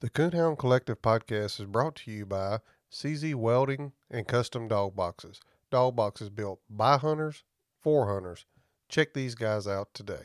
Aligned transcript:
The 0.00 0.08
Coonhound 0.08 0.58
Collective 0.58 1.02
podcast 1.02 1.60
is 1.60 1.66
brought 1.66 1.94
to 1.96 2.10
you 2.10 2.24
by 2.24 2.60
CZ 2.90 3.34
Welding 3.34 3.92
and 4.10 4.26
Custom 4.26 4.66
Dog 4.66 4.96
Boxes. 4.96 5.42
Dog 5.70 5.94
boxes 5.94 6.30
built 6.30 6.60
by 6.70 6.96
hunters 6.96 7.44
for 7.82 8.10
hunters. 8.10 8.46
Check 8.88 9.12
these 9.12 9.34
guys 9.34 9.66
out 9.66 9.92
today. 9.92 10.24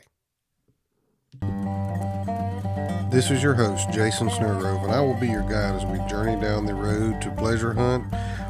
This 3.10 3.30
is 3.30 3.42
your 3.42 3.52
host, 3.52 3.90
Jason 3.92 4.30
Snellgrove, 4.30 4.82
and 4.82 4.92
I 4.92 5.00
will 5.00 5.20
be 5.20 5.28
your 5.28 5.42
guide 5.42 5.74
as 5.74 5.84
we 5.84 5.98
journey 6.08 6.40
down 6.40 6.64
the 6.64 6.74
road 6.74 7.20
to 7.20 7.30
pleasure 7.32 7.74
hunt 7.74 8.06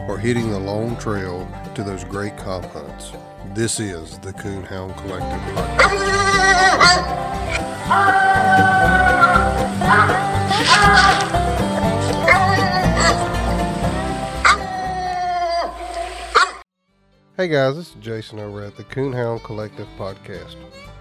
or 0.09 0.19
hitting 0.19 0.53
the 0.53 0.61
long 0.61 0.97
trail 0.97 1.45
to 1.75 1.83
those 1.83 2.05
great 2.05 2.37
comp 2.37 2.67
hunts. 2.67 3.11
This 3.53 3.81
is 3.81 4.21
the 4.21 4.33
Coonhound 4.33 4.97
Collective 4.99 5.41
podcast. 5.57 6.23
Ah! 7.89 8.73
Ah! 9.89 10.26
Hey 17.37 17.49
guys, 17.49 17.77
this 17.77 17.91
is 17.91 17.95
Jason 18.01 18.41
over 18.41 18.65
at 18.65 18.77
the 18.77 18.85
Coonhound 18.85 19.45
Collective 19.45 19.87
podcast. 19.99 20.57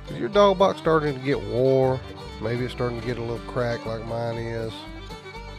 Is 0.09 0.17
your 0.17 0.27
dog 0.27 0.59
box 0.59 0.79
starting 0.79 1.15
to 1.15 1.21
get 1.21 1.41
wore? 1.41 1.97
Maybe 2.41 2.65
it's 2.65 2.73
starting 2.73 2.99
to 2.99 3.07
get 3.07 3.17
a 3.17 3.21
little 3.21 3.39
cracked 3.47 3.87
like 3.87 4.05
mine 4.05 4.35
is. 4.37 4.73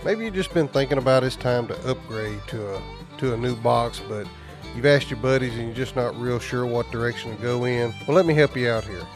Maybe 0.05 0.27
you've 0.27 0.35
just 0.35 0.53
been 0.53 0.69
thinking 0.69 0.99
about 0.99 1.25
it's 1.25 1.35
time 1.35 1.67
to 1.69 1.91
upgrade 1.91 2.41
to 2.49 2.75
a 2.75 2.83
to 3.19 3.33
a 3.33 3.37
new 3.37 3.57
box, 3.57 4.03
but 4.07 4.29
you've 4.75 4.85
asked 4.85 5.11
your 5.11 5.19
buddies 5.19 5.55
and 5.55 5.69
you're 5.69 5.75
just 5.75 5.97
not 5.97 6.15
real 6.21 6.39
sure 6.39 6.67
what 6.67 6.91
direction 6.91 7.35
to 7.35 7.43
go 7.43 7.65
in. 7.65 7.95
Well, 8.07 8.15
let 8.15 8.27
me 8.27 8.35
help 8.35 8.55
you 8.55 8.69
out 8.69 8.85
here. 8.85 9.07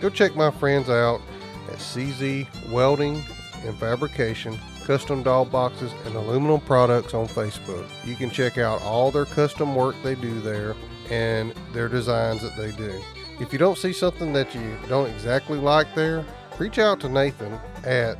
Go 0.00 0.08
check 0.08 0.34
my 0.34 0.50
friends 0.50 0.88
out 0.88 1.20
at 1.68 1.76
CZ 1.76 2.72
Welding 2.72 3.22
and 3.64 3.76
Fabrication, 3.78 4.58
custom 4.84 5.22
dog 5.22 5.50
boxes, 5.50 5.92
and 6.04 6.14
aluminum 6.14 6.60
products 6.60 7.14
on 7.14 7.26
Facebook. 7.26 7.88
You 8.04 8.14
can 8.14 8.30
check 8.30 8.58
out 8.58 8.82
all 8.82 9.10
their 9.10 9.24
custom 9.24 9.74
work 9.74 9.96
they 10.02 10.14
do 10.14 10.40
there 10.40 10.74
and 11.10 11.54
their 11.72 11.88
designs 11.88 12.42
that 12.42 12.56
they 12.56 12.72
do. 12.72 13.02
If 13.40 13.52
you 13.52 13.58
don't 13.58 13.78
see 13.78 13.92
something 13.92 14.32
that 14.32 14.54
you 14.54 14.76
don't 14.88 15.10
exactly 15.10 15.58
like 15.58 15.92
there, 15.94 16.24
reach 16.58 16.78
out 16.78 17.00
to 17.00 17.08
Nathan 17.08 17.58
at 17.84 18.16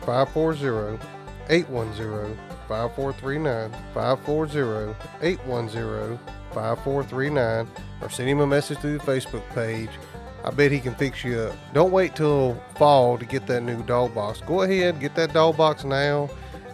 540 0.00 0.98
810 1.48 2.36
5439 2.66 3.70
540 3.94 4.94
810 5.22 6.18
5439 6.52 7.68
or 8.00 8.10
send 8.10 8.28
him 8.28 8.40
a 8.40 8.46
message 8.46 8.78
through 8.78 8.98
the 8.98 9.04
Facebook 9.04 9.48
page. 9.54 9.90
I 10.48 10.50
bet 10.50 10.72
he 10.72 10.80
can 10.80 10.94
fix 10.94 11.22
you 11.24 11.40
up. 11.40 11.54
Don't 11.74 11.92
wait 11.92 12.16
till 12.16 12.54
fall 12.76 13.18
to 13.18 13.26
get 13.26 13.46
that 13.48 13.60
new 13.60 13.82
dog 13.82 14.14
box. 14.14 14.40
Go 14.40 14.62
ahead, 14.62 14.98
get 14.98 15.14
that 15.16 15.34
dog 15.34 15.58
box 15.58 15.84
now. 15.84 16.30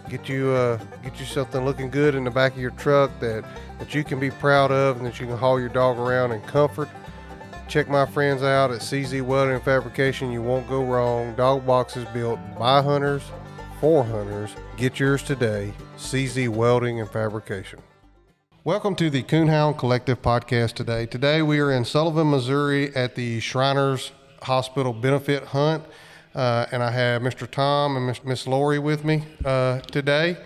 Get 0.09 0.29
you 0.29 0.51
uh, 0.51 0.77
get 1.03 1.19
you 1.19 1.25
something 1.25 1.65
looking 1.65 1.89
good 1.89 2.15
in 2.15 2.23
the 2.23 2.31
back 2.31 2.53
of 2.53 2.59
your 2.59 2.71
truck 2.71 3.11
that, 3.19 3.43
that 3.79 3.93
you 3.93 4.05
can 4.05 4.17
be 4.17 4.31
proud 4.31 4.71
of 4.71 4.95
and 4.95 5.05
that 5.05 5.19
you 5.19 5.25
can 5.25 5.35
haul 5.35 5.59
your 5.59 5.67
dog 5.67 5.97
around 5.97 6.31
in 6.31 6.39
comfort. 6.43 6.87
Check 7.67 7.89
my 7.89 8.05
friends 8.05 8.43
out 8.43 8.71
at 8.71 8.79
CZ 8.79 9.21
Welding 9.23 9.55
and 9.55 9.63
Fabrication. 9.63 10.31
You 10.31 10.41
won't 10.41 10.69
go 10.69 10.81
wrong. 10.81 11.35
Dog 11.35 11.65
boxes 11.65 12.05
built 12.13 12.39
by 12.57 12.81
hunters 12.81 13.23
for 13.81 14.05
hunters. 14.05 14.51
Get 14.77 15.01
yours 15.01 15.21
today. 15.21 15.73
CZ 15.97 16.47
Welding 16.47 17.01
and 17.01 17.09
Fabrication. 17.09 17.79
Welcome 18.65 18.95
to 18.95 19.11
the 19.11 19.21
Coonhound 19.21 19.77
Collective 19.77 20.23
podcast 20.23 20.73
today. 20.73 21.05
Today 21.05 21.43
we 21.43 21.59
are 21.59 21.71
in 21.71 21.85
Sullivan, 21.85 22.31
Missouri 22.31 22.91
at 22.95 23.13
the 23.13 23.39
Shriners 23.39 24.11
Hospital 24.41 24.91
Benefit 24.91 25.43
Hunt. 25.43 25.83
Uh, 26.33 26.65
and 26.71 26.81
I 26.81 26.89
have 26.89 27.21
Mr. 27.21 27.47
Tom 27.47 27.95
and 27.95 28.19
Miss- 28.25 28.47
Lori 28.47 28.79
with 28.79 29.05
me 29.05 29.21
uh, 29.45 29.81
today. 29.81 30.37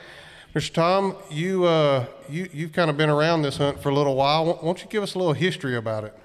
Mr. 0.54 0.74
Tom, 0.74 1.16
you, 1.32 1.64
uh, 1.64 2.08
you, 2.28 2.50
you've 2.52 2.74
kind 2.74 2.90
of 2.90 2.98
been 2.98 3.10
around 3.10 3.44
this 3.44 3.56
hunt 3.56 3.82
for 3.82 3.88
a 3.88 3.96
little 3.96 4.18
while. 4.18 4.48
Why 4.48 4.62
don't 4.64 4.84
you 4.84 4.90
give 4.90 5.02
us 5.02 5.16
a 5.16 5.18
little 5.18 5.32
history 5.32 5.78
about 5.78 6.04
it? 6.04 6.20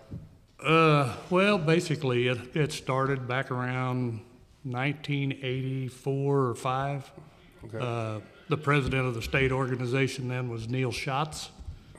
Uh, 0.59 1.15
well, 1.31 1.59
basically, 1.59 2.27
it, 2.27 2.57
it 2.57 2.73
started 2.73 3.29
back 3.29 3.53
around 3.53 4.21
1984 4.65 6.41
or 6.41 6.55
5. 6.57 7.13
Okay. 7.67 7.79
Uh, 7.81 8.19
the 8.49 8.57
president 8.57 9.07
of 9.07 9.15
the 9.15 9.23
state 9.23 9.53
organization 9.53 10.27
then 10.27 10.49
was 10.49 10.69
Neil 10.69 10.91
Schatz. 10.91 11.51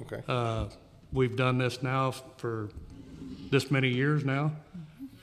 Okay. 0.02 0.22
Uh, 0.28 0.66
we've 1.14 1.36
done 1.36 1.58
this 1.58 1.82
now 1.82 2.12
for 2.38 2.70
this 3.50 3.72
many 3.72 3.90
years 3.90 4.26
now, 4.26 4.52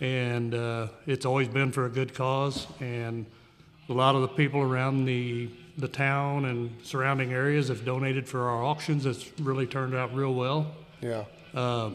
and 0.00 0.55
uh, 0.55 0.88
it's 1.06 1.27
always 1.27 1.49
been 1.49 1.72
for 1.72 1.87
a 1.87 1.91
good 1.91 2.15
cause. 2.15 2.66
And 2.81 3.27
a 3.88 3.93
lot 3.93 4.15
of 4.15 4.22
the 4.22 4.28
people 4.28 4.60
around 4.60 5.05
the 5.05 5.49
the 5.78 5.88
town 5.88 6.44
and 6.44 6.71
surrounding 6.83 7.33
areas 7.33 7.69
have 7.69 7.84
donated 7.84 8.28
for 8.28 8.49
our 8.49 8.62
auctions. 8.62 9.06
It's 9.06 9.31
really 9.41 9.66
turned 9.66 9.94
out 9.94 10.15
real 10.15 10.34
well. 10.34 10.71
Yeah. 11.00 11.25
Uh, 11.54 11.91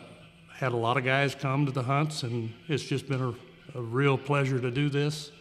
had 0.54 0.72
a 0.72 0.76
lot 0.76 0.98
of 0.98 1.06
guys 1.06 1.36
come 1.36 1.66
to 1.68 1.72
the 1.72 1.84
hunts, 1.84 2.24
and 2.24 2.52
it's 2.68 2.84
just 2.84 3.08
been 3.08 3.22
a, 3.22 3.78
a 3.78 3.82
real 3.82 4.18
pleasure 4.18 4.60
to 4.60 4.72
do 4.72 4.90
this. 4.90 5.32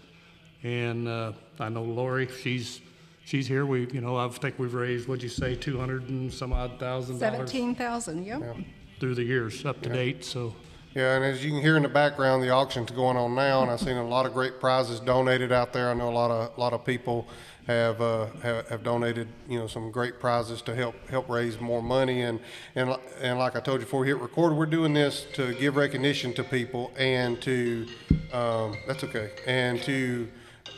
And 0.62 1.08
uh, 1.08 1.32
I 1.58 1.70
know 1.70 1.82
Lori, 1.82 2.28
she's 2.42 2.80
she's 3.26 3.46
here. 3.46 3.66
We, 3.66 3.86
you 3.92 4.00
know, 4.00 4.16
I 4.16 4.28
think 4.28 4.58
we've 4.58 4.72
raised, 4.72 5.06
what'd 5.06 5.22
you 5.22 5.28
say, 5.28 5.54
two 5.54 5.78
hundred 5.78 6.08
and 6.08 6.32
some 6.32 6.54
odd 6.54 6.78
thousand 6.78 7.18
dollars 7.18 7.36
Seventeen 7.36 7.74
thousand, 7.74 8.24
yep. 8.24 8.56
through 8.98 9.16
the 9.16 9.24
years, 9.24 9.66
up 9.66 9.82
to 9.82 9.90
date. 9.90 10.24
So 10.24 10.54
Yeah, 10.94 11.16
and 11.16 11.24
as 11.24 11.44
you 11.44 11.50
can 11.50 11.60
hear 11.60 11.76
in 11.76 11.82
the 11.82 11.90
background, 11.90 12.42
the 12.42 12.50
auction's 12.50 12.90
going 12.90 13.18
on 13.18 13.34
now, 13.34 13.60
and 13.60 13.70
I've 13.70 13.80
seen 13.80 13.98
a 13.98 14.08
lot 14.08 14.24
of 14.24 14.32
great 14.32 14.58
prizes 14.60 15.00
donated 15.00 15.52
out 15.52 15.74
there. 15.74 15.90
I 15.90 15.94
know 15.94 16.08
a 16.08 16.14
lot 16.14 16.30
of 16.30 16.56
a 16.56 16.60
lot 16.60 16.72
of 16.72 16.84
people 16.84 17.26
have 17.66 18.00
uh, 18.00 18.26
have, 18.42 18.68
have 18.68 18.82
donated, 18.84 19.28
you 19.48 19.58
know, 19.58 19.66
some 19.66 19.90
great 19.90 20.20
prizes 20.20 20.62
to 20.62 20.74
help 20.74 20.94
help 21.10 21.28
raise 21.28 21.60
more 21.60 21.82
money. 21.82 22.22
And 22.22 22.40
and 22.76 22.96
and 23.20 23.38
like 23.38 23.56
I 23.56 23.60
told 23.60 23.80
you 23.80 23.86
before 23.86 24.00
we 24.00 24.06
hit 24.06 24.18
record, 24.18 24.56
we're 24.56 24.66
doing 24.66 24.94
this 24.94 25.26
to 25.34 25.52
give 25.54 25.76
recognition 25.76 26.32
to 26.34 26.44
people 26.44 26.92
and 26.96 27.42
to 27.42 27.86
um, 28.32 28.76
that's 28.86 29.02
okay, 29.02 29.32
and 29.46 29.82
to 29.82 30.28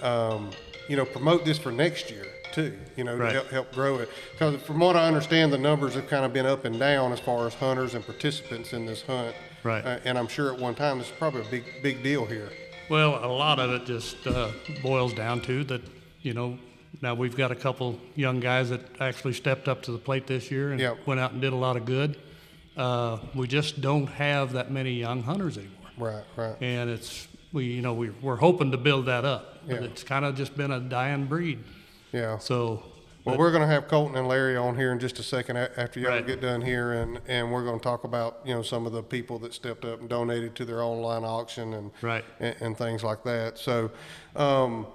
um, 0.01 0.51
you 0.89 0.97
know 0.97 1.05
promote 1.05 1.45
this 1.45 1.59
for 1.59 1.71
next 1.71 2.11
year 2.11 2.25
too. 2.59 2.77
You 2.97 3.05
know, 3.05 3.17
Right. 3.17 3.29
to 3.29 3.35
help 3.35 3.51
help 3.51 3.73
grow 3.73 3.99
it. 3.99 4.09
Because 4.33 4.61
from 4.63 4.81
what 4.81 4.97
I 4.97 5.07
understand, 5.07 5.53
the 5.53 5.59
numbers 5.59 5.95
have 5.95 6.09
kind 6.09 6.25
of 6.25 6.33
been 6.33 6.47
up 6.47 6.65
and 6.65 6.79
down 6.79 7.13
as 7.13 7.21
far 7.21 7.47
as 7.47 7.55
hunters 7.55 7.95
and 7.95 8.05
participants 8.05 8.73
in 8.73 8.85
this 8.87 9.03
hunt. 9.03 9.35
Right. 9.63 9.85
Uh, 9.85 9.99
and 10.05 10.19
I'm 10.19 10.29
sure 10.29 10.53
at 10.53 10.59
one 10.59 10.75
time 10.75 10.99
this 10.99 11.09
is 11.09 11.13
probably 11.19 11.43
a 11.43 11.51
big 11.51 11.65
big 11.83 12.03
deal 12.03 12.27
here. 12.27 12.51
Well, 12.89 13.25
a 13.25 13.29
lot 13.31 13.59
of 13.59 13.71
it 13.71 13.85
just 13.87 14.27
uh, 14.27 14.51
boils 14.83 15.13
down 15.13 15.41
to 15.43 15.63
that, 15.65 15.83
you 16.23 16.33
know, 16.35 16.59
now 17.03 17.15
we've 17.15 17.37
got 17.37 17.51
a 17.53 17.55
couple 17.55 17.99
young 18.17 18.41
guys 18.41 18.71
that 18.71 18.81
actually 19.01 19.35
stepped 19.35 19.69
up 19.69 19.83
to 19.83 19.93
the 19.93 19.99
plate 19.99 20.27
this 20.27 20.51
year 20.51 20.73
and 20.73 20.81
Yep. 20.81 21.07
went 21.07 21.21
out 21.21 21.33
and 21.33 21.41
did 21.41 21.53
a 21.53 21.57
lot 21.57 21.77
of 21.77 21.85
good. 21.85 22.17
Uh, 22.77 23.19
we 23.35 23.47
just 23.47 23.81
don't 23.81 24.07
have 24.07 24.53
that 24.55 24.71
many 24.71 24.93
young 24.93 25.23
hunters 25.23 25.59
anymore. 25.59 25.75
Right. 25.99 26.25
Right. 26.37 26.57
And 26.63 26.89
it's, 26.89 27.29
we, 27.53 27.65
you 27.67 27.83
know, 27.83 27.93
we, 27.93 28.09
we're 28.23 28.37
hoping 28.37 28.71
to 28.71 28.79
build 28.79 29.07
that 29.07 29.25
up, 29.25 29.67
but 29.67 29.81
Yeah. 29.83 29.87
it's 29.89 30.03
kind 30.03 30.25
of 30.25 30.35
just 30.37 30.57
been 30.57 30.71
a 30.71 30.81
dying 30.81 31.27
breed. 31.27 31.59
Yeah. 32.13 32.39
So, 32.39 32.83
Well, 33.25 33.37
we're 33.37 33.51
going 33.51 33.63
to 33.63 33.69
have 33.69 33.89
Colton 33.89 34.17
and 34.17 34.27
Larry 34.27 34.57
on 34.57 34.75
here 34.77 34.91
in 34.93 34.99
just 34.99 35.19
a 35.19 35.23
second 35.23 35.57
a- 35.59 35.71
after 35.79 36.01
y'all 36.01 36.13
Right. 36.13 36.27
get 36.27 36.41
done 36.41 36.63
here, 36.63 36.93
and, 36.95 37.21
and 37.29 37.53
we're 37.53 37.65
going 37.65 37.79
to 37.79 37.83
talk 37.85 38.05
about 38.05 38.39
you 38.45 38.55
know 38.55 38.63
some 38.63 38.87
of 38.87 38.93
the 38.93 39.03
people 39.03 39.39
that 39.41 39.53
stepped 39.53 39.85
up 39.85 40.01
and 40.01 40.09
donated 40.09 40.55
to 40.57 40.65
their 40.65 40.83
online 40.83 41.25
auction 41.25 41.75
and 41.75 41.91
Right. 42.01 42.25
and, 42.41 42.57
and 42.61 42.79
things 42.79 43.05
like 43.05 43.25
that. 43.25 43.59
So, 43.59 43.91
um, 44.35 44.87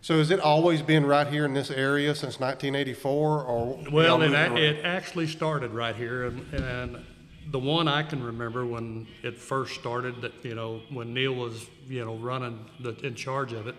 so 0.00 0.16
has 0.18 0.30
it 0.30 0.40
always 0.40 0.80
been 0.82 1.04
right 1.04 1.26
here 1.26 1.44
in 1.44 1.52
this 1.52 1.70
area 1.70 2.14
since 2.14 2.40
1984, 2.40 3.42
or 3.42 3.78
Well, 3.92 4.22
it, 4.22 4.32
a- 4.32 4.56
it 4.56 4.84
actually 4.84 5.26
started 5.26 5.72
right 5.72 5.96
here, 5.96 6.24
and, 6.26 6.54
and 6.54 7.04
the 7.50 7.58
one 7.58 7.88
I 7.88 8.02
can 8.04 8.22
remember 8.22 8.64
when 8.64 9.06
it 9.22 9.36
first 9.38 9.74
started, 9.74 10.22
that, 10.22 10.32
you 10.42 10.54
know, 10.54 10.80
when 10.90 11.12
Neil 11.12 11.34
was, 11.34 11.66
you 11.88 12.04
know, 12.04 12.16
running 12.16 12.64
the, 12.80 12.90
in 13.06 13.14
charge 13.14 13.52
of 13.52 13.66
it, 13.66 13.74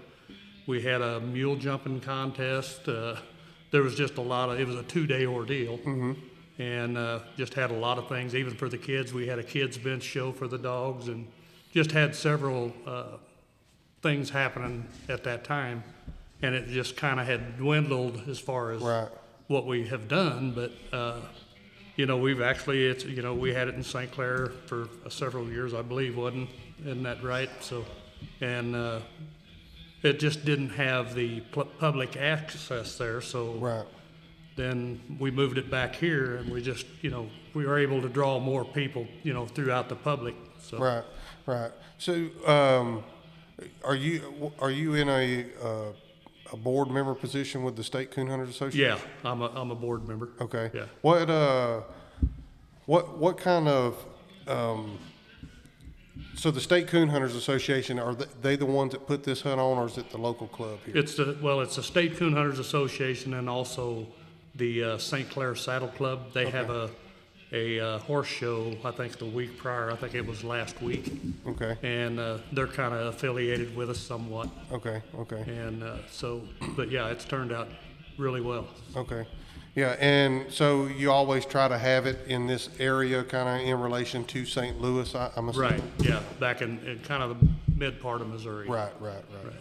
we 0.68 0.82
had 0.82 1.02
a 1.02 1.20
mule 1.22 1.56
jumping 1.56 2.00
contest, 2.02 2.88
uh, 2.88 3.16
there 3.72 3.82
was 3.82 3.96
just 3.96 4.18
a 4.18 4.22
lot 4.22 4.50
of, 4.50 4.60
it 4.60 4.68
was 4.68 4.76
a 4.76 4.84
two-day 4.84 5.26
ordeal. 5.26 5.80
And, 6.60 6.98
uh, 6.98 7.20
just 7.38 7.54
had 7.54 7.70
a 7.72 7.76
lot 7.76 7.98
of 8.00 8.08
things, 8.10 8.34
even 8.36 8.56
for 8.56 8.68
the 8.68 8.78
kids, 8.80 9.14
we 9.14 9.28
had 9.28 9.38
a 9.40 9.44
kids 9.44 9.78
bench 9.78 10.04
show 10.04 10.32
for 10.32 10.48
the 10.48 10.58
dogs, 10.58 11.08
and 11.08 11.28
just 11.72 11.92
had 11.92 12.16
several, 12.16 12.74
uh, 12.86 13.18
things 14.02 14.30
happening 14.32 14.88
at 15.08 15.24
that 15.24 15.44
time, 15.44 15.84
and 16.42 16.54
it 16.56 16.68
just 16.70 16.98
kind 16.98 17.20
of 17.20 17.28
had 17.28 17.58
dwindled 17.58 18.22
as 18.28 18.40
far 18.40 18.72
as 18.72 18.82
Right. 18.82 19.08
what 19.48 19.66
we 19.68 19.86
have 19.88 20.08
done, 20.08 20.52
but, 20.52 20.72
uh, 20.92 21.20
you 21.96 22.06
know, 22.08 22.18
we've 22.18 22.42
actually, 22.42 22.86
it's, 22.88 23.06
you 23.06 23.22
know, 23.22 23.34
we 23.36 23.54
had 23.54 23.68
it 23.68 23.76
in 23.76 23.84
St. 23.84 24.12
Clair 24.12 24.52
for 24.66 24.90
several 25.10 25.48
years, 25.48 25.74
I 25.76 25.82
believe, 25.84 26.18
wasn't, 26.18 26.50
isn't 26.82 27.04
that 27.04 27.22
right? 27.24 27.50
So, 27.62 27.86
and, 28.42 28.76
uh, 28.76 29.00
it 30.08 30.20
just 30.20 30.46
didn't 30.46 30.70
have 30.70 31.14
the 31.14 31.42
pu- 31.52 31.66
public 31.80 32.18
access 32.18 32.98
there, 32.98 33.22
so 33.22 33.54
right. 33.54 33.86
then 34.56 35.00
we 35.20 35.30
moved 35.32 35.58
it 35.58 35.70
back 35.70 35.96
here 35.96 36.38
and 36.38 36.50
we 36.50 36.62
just, 36.62 36.86
you 37.02 37.10
know, 37.10 37.30
we 37.54 37.66
were 37.66 37.78
able 37.78 38.02
to 38.02 38.10
draw 38.10 38.40
more 38.40 38.66
people, 38.66 39.08
you 39.24 39.34
know, 39.34 39.46
throughout 39.46 39.90
the 39.90 39.96
public, 39.96 40.36
so. 40.60 40.78
Right, 40.78 41.04
right. 41.46 41.72
So, 41.98 42.28
um, 42.46 43.04
are 43.84 43.96
you 43.96 44.52
are 44.60 44.70
you 44.72 44.94
in 44.96 45.10
a 45.10 45.46
uh, 45.64 45.94
a 46.54 46.58
board 46.58 46.90
member 46.90 47.16
position 47.16 47.64
with 47.64 47.76
the 47.76 47.84
State 47.84 48.12
Coon 48.12 48.28
Hunters 48.28 48.50
Association? 48.50 49.00
Yeah, 49.00 49.30
I'm 49.30 49.42
a, 49.42 49.48
I'm 49.48 49.72
a 49.72 49.76
board 49.76 50.08
member. 50.08 50.30
Okay. 50.40 50.70
Yeah. 50.74 50.86
What 51.02 51.30
uh, 51.30 51.82
what 52.86 53.18
what 53.18 53.38
kind 53.38 53.68
of 53.68 54.06
um, 54.48 54.98
so 56.36 56.52
the 56.52 56.62
State 56.62 56.88
Coon 56.88 57.10
Hunters 57.10 57.36
Association 57.36 58.00
are 58.00 58.14
th- 58.14 58.30
they 58.42 58.56
the 58.56 58.66
ones 58.66 58.92
that 58.94 59.08
put 59.08 59.24
this 59.24 59.42
hunt 59.42 59.60
on, 59.60 59.78
or 59.78 59.88
is 59.88 59.98
it 59.98 60.10
the 60.10 60.18
local 60.18 60.48
club 60.48 60.80
here? 60.86 60.98
It's 60.98 61.16
the, 61.16 61.38
well, 61.42 61.62
it's 61.62 61.76
the 61.76 61.84
State 61.84 62.18
Coon 62.18 62.34
Hunters 62.34 62.60
Association 62.60 63.34
and 63.34 63.50
also 63.50 64.08
the 64.56 64.84
uh, 64.84 64.98
St. 64.98 65.30
Clair 65.30 65.56
Saddle 65.56 65.90
Club. 65.90 66.34
They 66.34 66.50
have 66.50 66.70
a, 66.70 66.90
a 67.52 67.80
uh, 67.80 68.00
horse 68.00 68.28
show, 68.28 68.76
I 68.84 68.92
think 68.92 69.18
the 69.18 69.26
week 69.26 69.58
prior, 69.58 69.92
I 69.92 69.96
think 69.96 70.16
it 70.16 70.26
was 70.26 70.44
last 70.44 70.82
week. 70.82 71.12
Okay. 71.48 71.78
And 71.84 72.20
uh, 72.20 72.40
they're 72.52 72.68
kind 72.68 72.94
of 72.94 73.14
affiliated 73.14 73.76
with 73.76 73.90
us 73.90 74.00
somewhat. 74.00 74.50
Okay. 74.72 75.02
Okay. 75.20 75.44
And 75.48 75.84
uh, 75.84 75.98
so, 76.10 76.42
but 76.76 76.92
yeah, 76.92 77.10
it's 77.10 77.26
turned 77.26 77.52
out 77.52 77.70
really 78.18 78.42
well. 78.42 78.68
Okay. 78.96 79.26
Yeah, 79.78 79.96
and 80.00 80.52
so 80.52 80.88
you 80.88 81.12
always 81.12 81.46
try 81.46 81.68
to 81.68 81.78
have 81.78 82.08
it 82.08 82.26
in 82.26 82.48
this 82.48 82.70
area, 82.80 83.24
kind 83.24 83.48
of 83.48 83.68
in 83.68 83.80
relation 83.80 84.24
to 84.26 84.44
St. 84.44 84.82
Louis. 84.82 85.14
I, 85.14 85.30
I'm 85.36 85.50
assuming. 85.50 85.70
Right, 85.70 85.84
yeah, 86.00 86.20
back 86.40 86.64
in, 86.64 86.80
in 86.80 86.98
kind 87.02 87.22
of 87.22 87.40
the 87.40 87.48
mid 87.76 88.02
part 88.02 88.22
of 88.22 88.28
Missouri. 88.28 88.68
Right. 88.68 88.92
Right. 89.00 89.14
Right. 89.14 89.46
Right. 89.46 89.54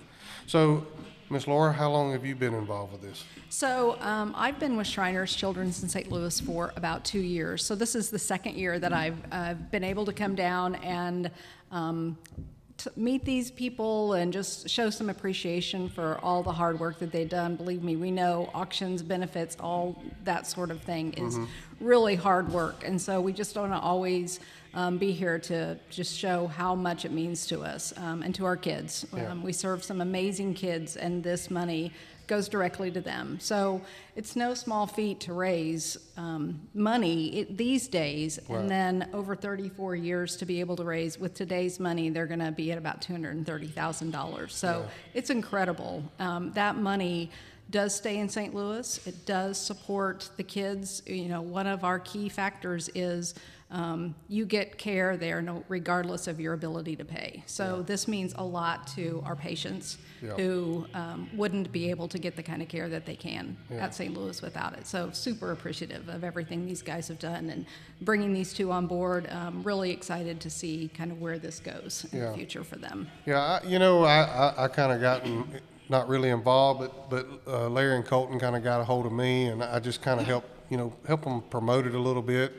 So, 0.47 0.87
Miss 1.29 1.47
Laura, 1.47 1.71
how 1.71 1.91
long 1.91 2.13
have 2.13 2.25
you 2.25 2.35
been 2.35 2.55
involved 2.55 2.93
with 2.93 3.03
this? 3.03 3.25
So 3.51 3.99
um, 4.01 4.33
I've 4.35 4.59
been 4.59 4.79
with 4.79 4.87
Shriners 4.87 5.37
Children's 5.37 5.83
in 5.83 5.89
St. 5.91 6.11
Louis 6.11 6.41
for 6.41 6.73
about 6.77 7.05
two 7.05 7.21
years. 7.21 7.63
So 7.63 7.75
this 7.75 7.95
is 7.95 8.09
the 8.09 8.19
second 8.19 8.57
year 8.57 8.79
that 8.79 8.95
I've 8.95 9.19
uh, 9.31 9.53
been 9.71 9.85
able 9.85 10.07
to 10.07 10.15
come 10.15 10.35
down 10.35 10.77
and 10.77 11.31
um, 11.71 12.17
to 12.37 12.56
meet 12.97 13.25
these 13.25 13.51
people 13.51 14.15
and 14.15 14.33
just 14.33 14.69
show 14.69 14.91
some 14.91 15.11
appreciation 15.11 15.89
for 15.89 16.19
all 16.23 16.43
the 16.43 16.53
hard 16.53 16.79
work 16.79 16.99
that 16.99 17.13
they've 17.13 17.29
done. 17.29 17.57
Believe 17.57 17.83
me, 17.83 17.97
we 17.97 18.11
know 18.11 18.51
auctions, 18.55 19.03
benefits, 19.03 19.57
all 19.61 20.03
that 20.25 20.47
sort 20.47 20.71
of 20.71 20.81
thing 20.83 21.13
is 21.15 21.37
mm-hmm. 21.37 21.85
really 21.85 22.15
hard 22.15 22.51
work. 22.51 22.85
And 22.85 23.01
so 23.01 23.21
we 23.21 23.33
just 23.33 23.55
don't 23.55 23.73
always 23.73 24.41
um, 24.77 24.99
be 24.99 25.11
here 25.11 25.39
to 25.39 25.79
just 25.89 26.17
show 26.17 26.47
how 26.47 26.75
much 26.75 27.05
it 27.07 27.11
means 27.11 27.47
to 27.47 27.63
us 27.63 27.95
um, 27.97 28.23
and 28.23 28.35
to 28.35 28.45
our 28.45 28.57
kids. 28.57 29.07
Yeah. 29.17 29.33
Um, 29.33 29.43
we 29.43 29.53
serve 29.53 29.83
some 29.83 30.03
amazing 30.03 30.53
kids, 30.55 30.97
and 30.97 31.25
this 31.25 31.51
money 31.51 31.93
goes 32.27 32.49
directly 32.49 32.91
to 32.91 33.01
them. 33.01 33.39
So 33.41 33.81
it's 34.17 34.37
no 34.37 34.53
small 34.53 34.87
feat 34.87 35.21
to 35.21 35.33
raise 35.33 35.97
um, 36.17 36.61
money 36.75 37.39
it, 37.39 37.57
these 37.57 37.89
days, 37.89 38.39
Right. 38.49 38.61
and 38.61 38.71
then 38.71 39.09
over 39.15 39.35
34 39.35 39.97
years 39.97 40.37
to 40.37 40.45
be 40.45 40.61
able 40.61 40.77
to 40.77 40.85
raise 40.85 41.19
with 41.19 41.33
today's 41.35 41.81
money, 41.81 42.11
they're 42.11 42.27
going 42.27 42.41
to 42.41 42.53
be 42.53 42.71
at 42.73 42.79
about 42.79 43.01
$230,000. 43.01 44.51
So 44.51 44.87
it's 45.15 45.31
incredible. 45.31 46.03
Um, 46.19 46.53
that 46.53 46.77
money 46.77 47.31
does 47.71 47.95
stay 47.95 48.19
in 48.19 48.29
St. 48.29 48.55
Louis. 48.55 49.07
It 49.07 49.25
does 49.27 49.59
support 49.59 50.29
the 50.37 50.43
kids. 50.45 51.03
You 51.07 51.29
know, 51.29 51.41
one 51.43 51.67
of 51.67 51.83
our 51.85 51.99
key 51.99 52.29
factors 52.29 52.91
is 52.95 53.35
um, 53.71 54.15
you 54.29 54.47
get 54.47 54.79
care 54.79 55.17
there, 55.17 55.43
no, 55.43 55.65
regardless 55.69 56.29
of 56.29 56.39
your 56.39 56.53
ability 56.55 56.95
to 56.97 57.05
pay. 57.05 57.43
So 57.47 57.83
this 57.83 58.07
means 58.07 58.33
a 58.37 58.45
lot 58.45 58.87
to 58.89 59.23
our 59.27 59.35
patients 59.35 59.99
Yeah. 60.23 60.35
who 60.35 60.87
um, 60.95 61.29
wouldn't 61.35 61.73
be 61.73 61.91
able 61.91 62.07
to 62.09 62.19
get 62.19 62.37
the 62.37 62.43
kind 62.45 62.63
of 62.63 62.69
care 62.69 62.89
that 62.89 63.05
they 63.07 63.17
can 63.17 63.57
Yeah. 63.69 63.85
at 63.85 63.95
St. 63.95 64.17
Louis 64.17 64.41
without 64.41 64.75
it. 64.79 64.87
So 64.87 65.11
super 65.11 65.51
appreciative 65.51 66.09
of 66.09 66.23
everything 66.23 66.65
these 66.65 66.81
guys 66.81 67.09
have 67.09 67.19
done 67.19 67.51
and 67.51 67.67
bringing 68.03 68.33
these 68.33 68.53
two 68.53 68.71
on 68.71 68.87
board. 68.87 69.29
Um, 69.33 69.65
really 69.65 69.91
excited 69.91 70.41
to 70.43 70.51
see 70.51 70.89
kind 70.97 71.11
of 71.11 71.21
where 71.21 71.39
this 71.41 71.59
goes 71.59 72.07
in 72.13 72.19
Yeah. 72.21 72.29
the 72.31 72.35
future 72.37 72.63
for 72.63 72.77
them. 72.77 73.09
Yeah, 73.27 73.41
I, 73.41 73.67
you 73.67 73.81
know, 73.81 74.05
I, 74.05 74.23
I, 74.23 74.65
I 74.65 74.69
kind 74.69 74.93
of 74.93 75.01
gotten 75.01 75.45
not 75.89 76.09
really 76.09 76.31
involved, 76.31 76.81
but 76.81 77.11
but 77.11 77.27
uh, 77.53 77.69
Larry 77.69 77.97
and 77.97 78.05
Colton 78.05 78.39
kind 78.39 78.55
of 78.57 78.63
got 78.65 78.81
a 78.81 78.85
hold 78.85 79.07
of 79.07 79.13
me, 79.13 79.47
and 79.47 79.63
I 79.63 79.79
just 79.81 80.03
kind 80.03 80.19
of 80.21 80.27
helped 80.27 80.49
you 80.71 80.77
know 80.77 80.93
help 81.07 81.23
them 81.25 81.43
promote 81.51 81.87
it 81.87 81.95
a 81.95 81.99
little 81.99 82.23
bit, 82.23 82.53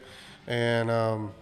and 0.47 0.89
um, 0.89 1.33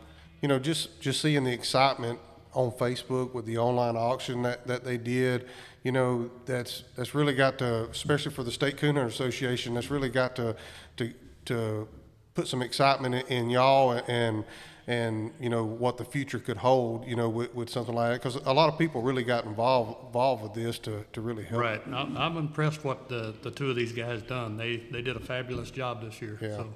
you 0.42 0.48
know 0.48 0.60
just 0.60 1.00
just 1.02 1.22
seeing 1.22 1.44
the 1.44 1.52
excitement 1.54 2.20
on 2.54 2.72
Facebook 2.72 3.34
with 3.34 3.46
the 3.46 3.58
online 3.58 3.98
auction 3.98 4.42
that, 4.44 4.66
that 4.66 4.86
they 4.86 4.98
did, 4.98 5.46
you 5.84 5.92
know, 5.92 6.32
that's 6.46 6.84
that's 6.96 7.14
really 7.14 7.34
got 7.34 7.58
to, 7.60 7.90
especially 7.90 8.32
for 8.32 8.44
the 8.44 8.52
State 8.52 8.78
Cooner 8.78 9.06
Association, 9.06 9.74
that's 9.74 9.92
really 9.92 10.10
got 10.10 10.36
to 10.38 10.56
to 10.98 11.14
to 11.46 11.88
put 12.34 12.48
some 12.48 12.62
excitement 12.62 13.16
in, 13.16 13.28
in 13.28 13.50
y'all 13.50 14.02
and 14.08 14.44
and 14.88 15.32
you 15.40 15.50
know 15.50 15.64
what 15.64 15.98
the 15.98 16.06
future 16.06 16.38
could 16.38 16.58
hold 16.58 17.08
you 17.08 17.16
know 17.16 17.28
with, 17.28 17.54
with 17.56 17.70
something 17.70 17.96
like 17.96 18.12
that 18.12 18.22
because 18.22 18.36
a 18.46 18.54
lot 18.54 18.72
of 18.72 18.78
people 18.78 19.02
really 19.02 19.24
got 19.24 19.46
involved 19.46 20.06
involved 20.06 20.44
with 20.44 20.54
this 20.54 20.78
to, 20.78 21.04
to 21.12 21.22
really 21.22 21.44
help 21.44 21.62
Right, 21.62 21.82
I'm, 21.88 22.16
I'm 22.18 22.38
impressed 22.38 22.84
what 22.84 23.10
the, 23.10 23.34
the 23.42 23.50
two 23.52 23.70
of 23.70 23.76
these 23.76 23.94
guys 23.94 24.22
done. 24.22 24.58
They, 24.58 24.78
they 24.92 25.02
did 25.02 25.16
a 25.16 25.20
fabulous 25.20 25.72
job 25.72 26.02
this 26.04 26.22
year, 26.22 26.38
Yeah. 26.42 26.58
so 26.58 26.74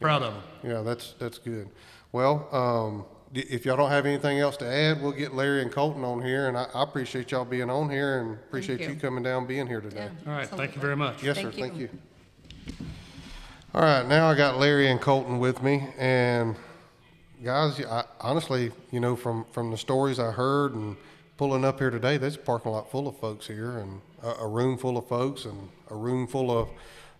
proud 0.00 0.22
of 0.22 0.34
them. 0.34 0.42
yeah 0.64 0.80
that's 0.82 1.14
that's 1.18 1.38
good 1.38 1.68
well 2.12 2.48
um, 2.52 3.04
if 3.34 3.64
y'all 3.64 3.76
don't 3.76 3.90
have 3.90 4.06
anything 4.06 4.38
else 4.40 4.56
to 4.56 4.66
add 4.66 5.00
we'll 5.02 5.12
get 5.12 5.34
larry 5.34 5.62
and 5.62 5.70
colton 5.70 6.02
on 6.04 6.20
here 6.22 6.48
and 6.48 6.56
i, 6.56 6.64
I 6.74 6.82
appreciate 6.82 7.30
y'all 7.30 7.44
being 7.44 7.70
on 7.70 7.88
here 7.90 8.20
and 8.20 8.34
appreciate 8.34 8.80
you. 8.80 8.88
you. 8.90 8.94
coming 8.96 9.22
down 9.22 9.46
being 9.46 9.66
here 9.66 9.80
today 9.80 10.08
Yeah, 10.24 10.32
All 10.32 10.38
right, 10.38 10.48
thank 10.48 10.74
you 10.74 10.80
very 10.80 10.96
much. 10.96 11.22
yes 11.22 11.36
sir 11.36 11.52
Thank 11.52 11.56
you. 11.56 11.60
thank 11.62 11.78
you 11.78 12.86
all 13.74 13.82
right 13.82 14.06
now 14.06 14.28
i 14.28 14.34
got 14.34 14.58
larry 14.58 14.90
and 14.90 15.00
colton 15.00 15.38
with 15.38 15.62
me 15.62 15.86
and 15.98 16.56
guys 17.44 17.80
I, 17.84 18.04
honestly 18.20 18.72
you 18.90 19.00
know 19.00 19.14
from 19.16 19.44
from 19.52 19.70
the 19.70 19.76
stories 19.78 20.18
i 20.18 20.30
heard 20.30 20.74
and 20.74 20.96
pulling 21.36 21.64
up 21.64 21.78
here 21.78 21.90
today 21.90 22.16
there's 22.16 22.34
a 22.36 22.38
parking 22.40 22.72
lot 22.72 22.90
full 22.90 23.06
of 23.06 23.16
folks 23.18 23.46
here 23.46 23.78
and 23.78 24.00
a, 24.22 24.28
a 24.40 24.48
room 24.48 24.76
full 24.76 24.96
of 24.98 25.06
folks 25.06 25.44
and 25.44 25.68
a 25.90 25.94
room 25.94 26.26
full 26.26 26.50
of 26.50 26.68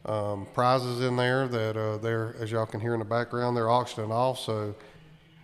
um, 0.07 0.47
prizes 0.55 1.01
in 1.01 1.17
there 1.17 1.47
that 1.49 1.77
uh, 1.77 1.99
they're 1.99 2.35
as 2.41 2.51
y'all 2.51 2.67
can 2.67 2.81
hear 2.81 2.95
in 2.95 3.01
the 3.01 3.05
background 3.05 3.57
they're 3.57 3.71
auctioning 3.71 4.11
off 4.11 4.39
so 4.39 4.75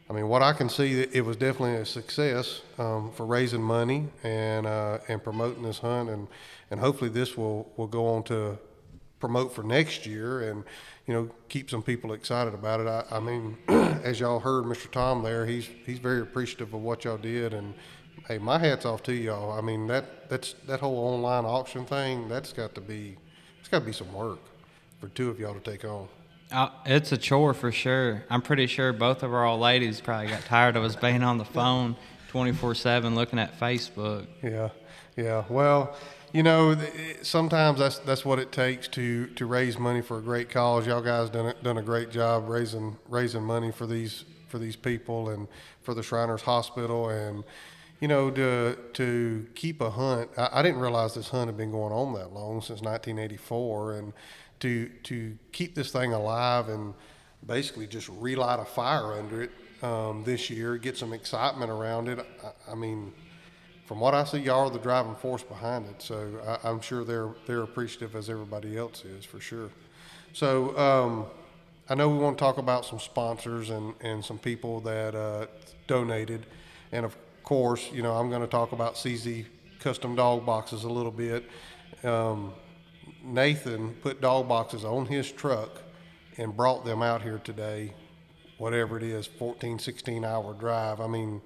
I 0.09 0.13
mean, 0.13 0.29
what 0.29 0.41
I 0.41 0.53
can 0.53 0.69
see, 0.69 1.03
it 1.03 1.25
was 1.25 1.37
definitely 1.37 1.77
a 1.77 1.85
success 1.85 2.63
um, 2.79 3.11
for 3.13 3.27
raising 3.27 3.63
money 3.63 4.09
and 4.23 4.65
uh, 4.65 4.99
and 5.09 5.23
promoting 5.23 5.65
this 5.65 5.79
hunt, 5.79 6.11
and 6.11 6.29
and 6.71 6.79
hopefully 6.79 7.11
this 7.11 7.37
will 7.37 7.73
will 7.77 7.89
go 7.89 8.07
on 8.07 8.23
to 8.25 8.57
promote 9.19 9.53
for 9.53 9.65
next 9.65 10.07
year, 10.07 10.49
and 10.49 10.63
you 11.09 11.15
know 11.15 11.29
keep 11.49 11.71
some 11.71 11.83
people 11.83 12.13
excited 12.13 12.55
about 12.55 12.81
it. 12.81 12.87
I, 12.87 13.05
I 13.17 13.19
mean, 13.19 13.59
as 13.69 14.21
y'all 14.21 14.39
heard, 14.39 14.65
Mr. 14.65 14.89
Tom 14.89 15.25
there, 15.25 15.45
he's 15.45 15.69
he's 15.85 15.99
very 15.99 16.21
appreciative 16.21 16.73
of 16.73 16.83
what 16.83 17.05
y'all 17.05 17.19
did, 17.19 17.53
and 17.53 17.75
hey, 18.29 18.39
my 18.39 18.61
hats 18.61 18.85
off 18.85 19.03
to 19.05 19.13
y'all. 19.13 19.59
I 19.59 19.61
mean 19.61 19.89
that 19.89 20.31
that's 20.31 20.53
that 20.69 20.79
whole 20.79 20.99
online 20.99 21.45
auction 21.45 21.85
thing. 21.85 22.29
That's 22.29 22.53
got 22.53 22.77
to 22.77 22.81
be 22.81 23.17
it's 23.67 23.73
got 23.73 23.81
to 23.81 23.85
be 23.85 23.93
some 23.93 24.13
work 24.13 24.39
for 25.01 25.09
two 25.09 25.29
of 25.29 25.41
y'all 25.41 25.53
to 25.53 25.59
take 25.59 25.85
on. 25.85 26.07
Uh, 26.53 26.69
it's 26.85 27.11
a 27.11 27.19
chore 27.19 27.53
for 27.53 27.73
sure. 27.73 28.23
I'm 28.31 28.41
pretty 28.41 28.69
sure 28.69 28.93
both 28.93 29.25
of 29.25 29.35
our 29.35 29.45
old 29.45 29.61
ladies 29.61 30.01
probably 30.01 30.29
got 30.29 30.43
tired 30.43 30.77
of 30.77 30.85
us 30.85 30.95
being 30.95 31.25
on 31.25 31.37
the 31.37 31.45
phone 31.45 31.97
24 32.29 32.77
7 32.77 33.17
looking 33.17 33.41
at 33.41 33.59
Facebook. 33.59 34.29
Yeah, 34.41 34.69
yeah. 35.17 35.43
Well, 35.49 35.97
you 36.33 36.45
know, 36.45 36.77
sometimes 37.23 37.81
that's 37.81 37.99
that's 37.99 38.25
what 38.25 38.39
it 38.39 38.53
takes 38.53 38.87
to 38.87 39.27
to 39.35 39.47
raise 39.47 39.81
money 39.81 40.01
for 40.01 40.19
a 40.19 40.23
great 40.23 40.49
cause. 40.49 40.87
Y'all 40.87 41.03
guys 41.03 41.29
done 41.29 41.47
a, 41.47 41.55
done 41.55 41.79
a 41.79 41.83
great 41.83 42.13
job 42.13 42.49
raising 42.49 42.97
raising 43.09 43.43
money 43.43 43.73
for 43.73 43.89
these 43.89 44.27
for 44.47 44.61
these 44.61 44.77
people 44.77 45.31
and 45.31 45.49
for 45.83 45.93
the 45.93 46.05
Shriners 46.05 46.43
Hospital 46.43 47.09
and. 47.09 47.43
You 48.01 48.09
know, 48.09 48.31
to 48.31 48.77
to 48.95 49.47
keep 49.55 49.81
a 49.81 49.91
hunt, 49.91 50.31
I, 50.37 50.49
I 50.53 50.63
didn't 50.63 50.81
realize 50.81 51.15
this 51.15 51.31
hunt 51.31 51.47
had 51.47 51.57
been 51.57 51.71
going 51.71 51.93
on 51.93 52.13
that 52.15 52.33
long 52.33 52.61
since 52.61 52.81
1984, 52.83 53.95
and 53.95 54.13
to 54.61 54.89
to 55.05 55.39
keep 55.53 55.75
this 55.75 55.91
thing 55.91 56.13
alive 56.13 56.69
and 56.69 56.95
basically 57.47 57.87
just 57.87 58.09
relight 58.09 58.61
a 58.61 58.65
fire 58.65 59.15
under 59.15 59.43
it 59.43 59.51
um, 59.83 60.25
this 60.25 60.51
year, 60.51 60.77
get 60.77 60.97
some 60.97 61.13
excitement 61.13 61.71
around 61.71 62.09
it. 62.09 62.19
I, 62.45 62.73
I 62.73 62.75
mean, 62.75 63.13
from 63.87 64.01
what 64.01 64.15
I 64.15 64.25
see, 64.25 64.39
y'all 64.39 64.69
are 64.69 64.71
the 64.71 64.79
driving 64.79 65.15
force 65.15 65.43
behind 65.43 65.87
it. 65.87 66.03
So 66.03 66.41
I, 66.47 66.69
I'm 66.69 66.81
sure 66.81 67.05
they're 67.05 67.31
they're 67.47 67.63
appreciative 67.63 68.15
as 68.15 68.29
everybody 68.29 68.77
else 68.77 69.05
is 69.05 69.25
for 69.25 69.41
sure. 69.41 69.71
So 70.33 70.77
um, 70.77 71.27
I 71.89 71.95
know 71.95 72.09
we 72.09 72.19
want 72.19 72.37
to 72.37 72.43
talk 72.43 72.59
about 72.59 72.85
some 72.85 72.99
sponsors 72.99 73.71
and, 73.71 73.95
and 74.01 74.25
some 74.25 74.39
people 74.39 74.81
that 74.81 75.15
uh, 75.15 75.47
donated, 75.87 76.47
and 76.93 77.07
of 77.07 77.17
course, 77.47 77.91
you 77.93 78.03
know 78.03 78.13
I'm 78.13 78.29
going 78.29 78.43
to 78.43 78.49
talk 78.49 78.73
about 78.73 78.97
CZ 78.97 79.47
Custom 79.79 80.17
Dog 80.17 80.45
Boxes 80.45 80.83
a 80.83 80.89
little 80.89 81.13
bit. 81.13 81.49
Um, 82.03 82.53
Nathan 83.23 83.95
put 84.03 84.21
dog 84.21 84.49
boxes 84.49 84.85
on 84.85 85.07
his 85.07 85.31
truck 85.31 85.71
and 86.39 86.55
brought 86.57 86.85
them 86.85 87.03
out 87.03 87.23
here 87.23 87.41
today 87.43 87.95
whatever 88.59 88.97
it 88.97 89.03
is 89.05 89.27
14 89.27 89.79
16 89.79 90.25
hour 90.25 90.55
drive. 90.55 91.01
I 91.01 91.07
mean 91.07 91.41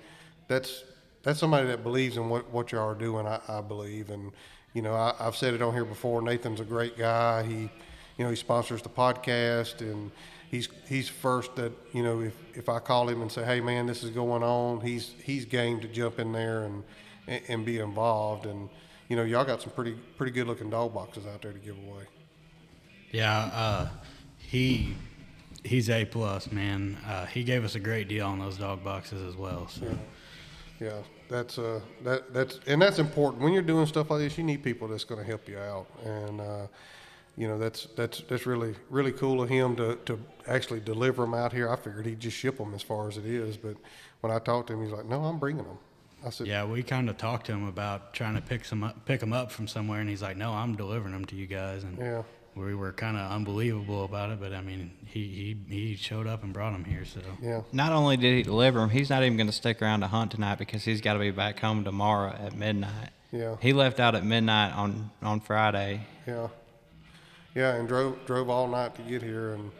that's 0.48 0.84
that's 1.22 1.38
somebody 1.38 1.66
that 1.66 1.82
believes 1.82 2.16
in 2.16 2.30
what, 2.30 2.50
what 2.50 2.72
y'all 2.72 2.88
are 2.88 2.94
doing 2.94 3.26
I, 3.26 3.40
I 3.46 3.60
believe. 3.60 4.08
And 4.08 4.32
you 4.72 4.80
know 4.80 4.94
I, 4.94 5.14
i've 5.20 5.36
said 5.36 5.52
it 5.52 5.60
on 5.60 5.74
here 5.74 5.84
before 5.84 6.22
nathan's 6.22 6.60
a 6.60 6.64
great 6.64 6.96
guy. 6.96 7.42
He 7.42 7.70
you 8.16 8.24
know 8.24 8.30
he 8.30 8.36
sponsors 8.36 8.80
the 8.80 8.88
podcast 8.88 9.82
and 9.82 10.10
he's 10.50 10.68
he's 10.88 11.08
first 11.08 11.56
that 11.56 11.72
you 11.92 12.02
know 12.02 12.20
if, 12.20 12.34
if 12.54 12.68
i 12.68 12.78
call 12.78 13.08
him 13.08 13.22
and 13.22 13.30
say 13.30 13.44
hey 13.44 13.60
man 13.60 13.86
this 13.86 14.02
is 14.02 14.10
going 14.10 14.42
on 14.42 14.80
he's 14.80 15.12
he's 15.24 15.44
game 15.44 15.80
to 15.80 15.88
jump 15.88 16.18
in 16.18 16.32
there 16.32 16.64
and 16.64 16.84
and, 17.26 17.42
and 17.48 17.64
be 17.64 17.78
involved 17.78 18.46
and 18.46 18.68
you 19.10 19.16
know, 19.16 19.24
y'all 19.24 19.44
got 19.44 19.60
some 19.60 19.72
pretty 19.72 19.96
pretty 20.16 20.30
good 20.30 20.46
looking 20.46 20.70
dog 20.70 20.94
boxes 20.94 21.26
out 21.26 21.42
there 21.42 21.52
to 21.52 21.58
give 21.58 21.76
away. 21.76 22.04
Yeah, 23.10 23.50
uh, 23.52 23.88
he 24.38 24.94
he's 25.64 25.90
a 25.90 26.04
plus, 26.04 26.52
man. 26.52 26.96
Uh, 27.04 27.26
he 27.26 27.42
gave 27.42 27.64
us 27.64 27.74
a 27.74 27.80
great 27.80 28.06
deal 28.06 28.26
on 28.26 28.38
those 28.38 28.56
dog 28.56 28.84
boxes 28.84 29.20
as 29.20 29.36
well. 29.36 29.66
So 29.66 29.98
Yeah, 30.78 31.02
that's 31.28 31.58
uh, 31.58 31.80
that 32.04 32.32
that's 32.32 32.60
and 32.68 32.80
that's 32.80 33.00
important 33.00 33.42
when 33.42 33.52
you're 33.52 33.62
doing 33.62 33.86
stuff 33.86 34.10
like 34.10 34.20
this. 34.20 34.38
You 34.38 34.44
need 34.44 34.62
people 34.62 34.86
that's 34.86 35.04
going 35.04 35.20
to 35.20 35.26
help 35.26 35.48
you 35.48 35.58
out, 35.58 35.86
and 36.04 36.40
uh, 36.40 36.66
you 37.36 37.48
know 37.48 37.58
that's 37.58 37.86
that's 37.96 38.20
that's 38.28 38.46
really 38.46 38.74
really 38.90 39.12
cool 39.12 39.40
of 39.42 39.48
him 39.48 39.76
to 39.76 39.96
to 40.06 40.18
actually 40.48 40.80
deliver 40.80 41.22
them 41.22 41.34
out 41.34 41.52
here. 41.52 41.70
I 41.70 41.76
figured 41.76 42.06
he'd 42.06 42.20
just 42.20 42.36
ship 42.36 42.58
them 42.58 42.74
as 42.74 42.82
far 42.82 43.08
as 43.08 43.16
it 43.16 43.24
is, 43.26 43.56
but 43.56 43.76
when 44.20 44.32
I 44.32 44.38
talked 44.38 44.68
to 44.68 44.74
him, 44.74 44.82
he's 44.82 44.92
like, 44.92 45.06
"No, 45.06 45.24
I'm 45.24 45.38
bringing 45.38 45.64
them." 45.64 45.78
I 46.24 46.28
said, 46.28 46.48
yeah, 46.48 46.66
we 46.66 46.82
kind 46.82 47.08
of 47.08 47.16
talked 47.16 47.46
to 47.46 47.52
him 47.52 47.66
about 47.66 48.12
trying 48.12 48.34
to 48.34 48.42
pick 48.42 48.66
some 48.66 48.84
up, 48.84 49.06
pick 49.06 49.20
them 49.20 49.32
up 49.32 49.50
from 49.50 49.66
somewhere, 49.66 50.00
and 50.00 50.08
he's 50.10 50.20
like, 50.20 50.36
"No, 50.36 50.52
I'm 50.52 50.76
delivering 50.76 51.12
them 51.14 51.24
to 51.26 51.34
you 51.36 51.46
guys." 51.46 51.82
And 51.82 51.96
Yeah. 51.96 52.22
we 52.54 52.74
were 52.74 52.92
kind 52.92 53.16
of 53.16 53.30
unbelievable 53.32 54.04
about 54.04 54.28
it, 54.30 54.38
but 54.38 54.52
I 54.52 54.60
mean, 54.60 54.90
he 55.06 55.56
he 55.68 55.74
he 55.74 55.94
showed 55.96 56.26
up 56.26 56.42
and 56.44 56.52
brought 56.52 56.72
them 56.72 56.84
here. 56.84 57.06
So 57.06 57.20
"Yeah, 57.40 57.62
Not 57.72 57.92
only 57.92 58.18
did 58.18 58.34
he 58.36 58.42
deliver 58.42 58.80
him, 58.82 58.90
he's 58.90 59.08
not 59.08 59.22
even 59.22 59.38
going 59.38 59.46
to 59.46 59.52
stick 59.52 59.80
around 59.80 60.00
to 60.00 60.08
hunt 60.08 60.32
tonight 60.32 60.58
because 60.58 60.84
he's 60.84 61.00
got 61.00 61.14
to 61.14 61.20
be 61.20 61.30
back 61.30 61.58
home 61.60 61.84
tomorrow 61.84 62.34
at 62.38 62.54
midnight. 62.54 63.10
yeah, 63.32 63.56
He 63.60 63.72
left 63.72 63.98
out 63.98 64.14
at 64.14 64.22
midnight 64.24 64.74
on 64.76 65.10
on 65.22 65.40
Friday. 65.40 66.02
yeah, 66.26 66.48
yeah," 67.54 67.74
and 67.74 67.88
drove 67.88 68.24
drove 68.26 68.48
all 68.50 68.68
night 68.68 68.94
to 68.96 69.02
get 69.02 69.22
here, 69.22 69.54
and 69.54 69.70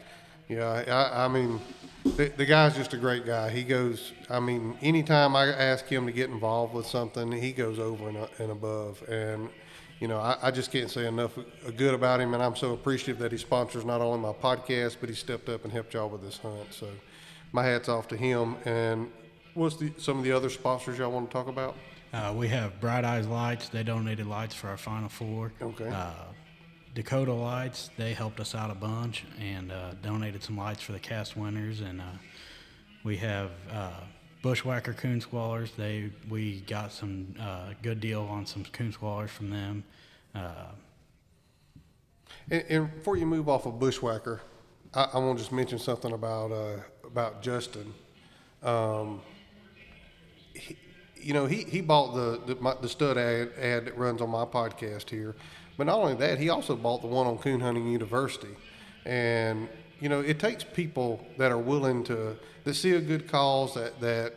yeah, 0.49 0.85
I, 0.89 1.25
I 1.25 1.29
mean, 1.29 1.61
the, 2.05 2.33
the 2.37 2.47
guy's 2.47 2.77
just 2.77 2.93
a 2.93 2.97
great 2.97 3.25
guy. 3.25 3.50
He 3.50 3.62
goes, 3.62 4.12
I 4.29 4.41
mean, 4.41 4.77
anytime 4.83 5.37
I 5.37 5.47
ask 5.47 5.87
him 5.87 6.07
to 6.07 6.12
get 6.12 6.29
involved 6.31 6.75
with 6.75 6.87
something, 6.87 7.31
he 7.31 7.53
goes 7.53 7.79
over 7.79 8.09
and, 8.09 8.19
and 8.39 8.50
above, 8.50 9.03
and 9.09 9.49
you 10.00 10.09
know, 10.09 10.19
I, 10.19 10.37
I 10.43 10.50
just 10.50 10.73
can't 10.73 10.91
say 10.91 11.07
enough 11.07 11.39
good 11.77 11.95
about 11.95 12.21
him, 12.21 12.35
and 12.35 12.43
I'm 12.43 12.57
so 12.57 12.73
appreciative 12.73 13.19
that 13.19 13.33
he 13.33 13.39
sponsors 13.39 13.85
not 13.85 14.00
only 14.00 14.19
my 14.19 14.33
podcast, 14.33 14.97
but 14.99 15.09
he 15.09 15.15
stepped 15.15 15.49
up 15.49 15.65
and 15.65 15.73
helped 15.73 15.95
y'all 15.95 16.09
with 16.09 16.23
this 16.23 16.39
hunt. 16.39 16.73
So, 16.73 16.89
my 17.53 17.65
hats 17.65 17.89
off 17.89 18.09
to 18.09 18.17
him. 18.17 18.57
And 18.65 19.11
what's 19.55 19.77
the 19.77 19.93
some 19.99 20.19
of 20.19 20.25
the 20.25 20.33
other 20.33 20.49
sponsors 20.50 20.99
y'all 20.99 21.12
want 21.12 21.31
to 21.31 21.33
talk 21.33 21.49
about? 21.49 21.77
uh, 22.12 22.33
we 22.37 22.49
have 22.49 22.81
Bright 22.81 23.05
Eyes 23.05 23.27
Lights. 23.27 23.69
They 23.69 23.83
donated 23.83 24.27
lights 24.27 24.55
for 24.55 24.69
our 24.69 24.77
final 24.77 25.09
four. 25.09 25.53
Okay. 25.62 25.89
Uh, 25.89 26.12
Dakota 26.95 27.33
Lights. 27.33 27.91
They 27.97 28.15
helped 28.15 28.41
us 28.41 28.55
out 28.55 28.71
a 28.71 28.75
bunch 28.75 29.25
and 29.41 29.71
uh, 29.71 29.93
donated 30.03 30.43
some 30.43 30.57
lights 30.57 30.83
for 30.83 30.93
the 30.93 30.99
cast 30.99 31.37
winners. 31.37 31.81
And 31.81 32.01
uh, 32.01 32.05
we 33.05 33.17
have 33.19 33.51
uh, 33.71 34.01
Bushwhacker 34.43 34.95
Coon 34.95 35.21
Squallers. 35.21 35.75
They 35.77 36.11
we 36.29 36.61
got 36.61 36.93
some 36.93 37.35
uh, 37.41 37.75
good 37.83 38.01
deal 38.01 38.23
on 38.23 38.47
some 38.47 38.65
coon 38.65 38.93
squallers 38.93 39.31
from 39.31 39.51
them. 39.51 39.85
Uh, 40.35 40.73
And, 42.51 42.65
and 42.69 42.95
before 42.95 43.17
you 43.17 43.27
move 43.27 43.49
off 43.49 43.67
of 43.67 43.79
Bushwhacker, 43.79 44.41
I, 44.95 45.09
I 45.15 45.19
want 45.19 45.39
to 45.39 45.45
just 45.45 45.53
mention 45.53 45.79
something 45.79 46.13
about 46.13 46.51
about 47.05 47.43
Justin. 47.43 47.93
Um, 48.63 49.21
you 51.21 51.35
know, 51.35 51.47
he, 51.47 51.65
he 51.65 51.81
bought 51.81 52.15
the 52.15 52.41
the, 52.47 52.61
my, 52.61 52.75
the 52.81 52.89
stud 52.89 53.19
ad, 53.19 53.50
ad 53.59 53.87
that 53.87 53.97
runs 53.97 54.21
on 54.21 54.31
my 54.31 54.45
podcast 54.45 55.11
here, 55.11 55.35
but 55.77 55.87
not 55.87 55.99
only 55.99 56.15
that, 56.15 56.39
he 56.39 56.49
also 56.49 56.77
bought 56.77 57.03
the 57.03 57.09
one 57.09 57.27
on 57.27 57.39
Coon 57.39 57.61
Hunting 57.61 57.87
University, 57.87 58.57
and 59.05 59.69
you 60.00 60.09
know, 60.09 60.21
it 60.21 60.39
takes 60.39 60.65
people 60.65 61.25
that 61.37 61.53
are 61.53 61.59
willing 61.59 62.05
to 62.05 62.37
that 62.65 62.75
see 62.75 62.93
a 62.93 63.00
good 63.00 63.29
cause 63.29 63.75
that 63.75 64.00
that 64.00 64.35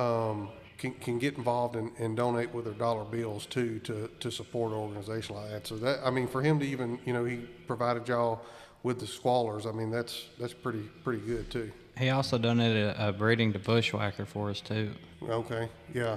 um, 0.00 0.48
can, 0.78 0.92
can 0.94 1.18
get 1.18 1.36
involved 1.36 1.76
and, 1.76 1.92
and 1.98 2.16
donate 2.16 2.54
with 2.54 2.64
their 2.64 2.74
dollar 2.74 3.04
bills 3.04 3.44
too 3.46 3.78
to, 3.80 4.08
to 4.20 4.30
support 4.30 4.72
an 4.72 4.78
organization 4.78 5.36
like 5.36 5.50
that. 5.50 5.66
So 5.66 5.76
that 5.76 6.00
I 6.04 6.10
mean, 6.10 6.26
for 6.26 6.42
him 6.42 6.58
to 6.60 6.66
even 6.66 6.98
you 7.04 7.12
know 7.12 7.24
he 7.24 7.36
provided 7.66 8.08
y'all 8.08 8.40
with 8.82 8.98
the 8.98 9.06
squallers. 9.06 9.66
I 9.66 9.72
mean, 9.72 9.90
that's 9.90 10.26
that's 10.38 10.54
pretty 10.54 10.88
pretty 11.04 11.20
good 11.20 11.50
too. 11.50 11.70
He 11.98 12.10
also 12.10 12.38
donated 12.38 12.88
a, 12.88 13.08
a 13.08 13.12
breeding 13.12 13.52
to 13.52 13.58
Bushwhacker 13.58 14.24
for 14.26 14.50
us 14.50 14.60
too. 14.60 14.92
Okay, 15.22 15.68
yeah, 15.94 16.16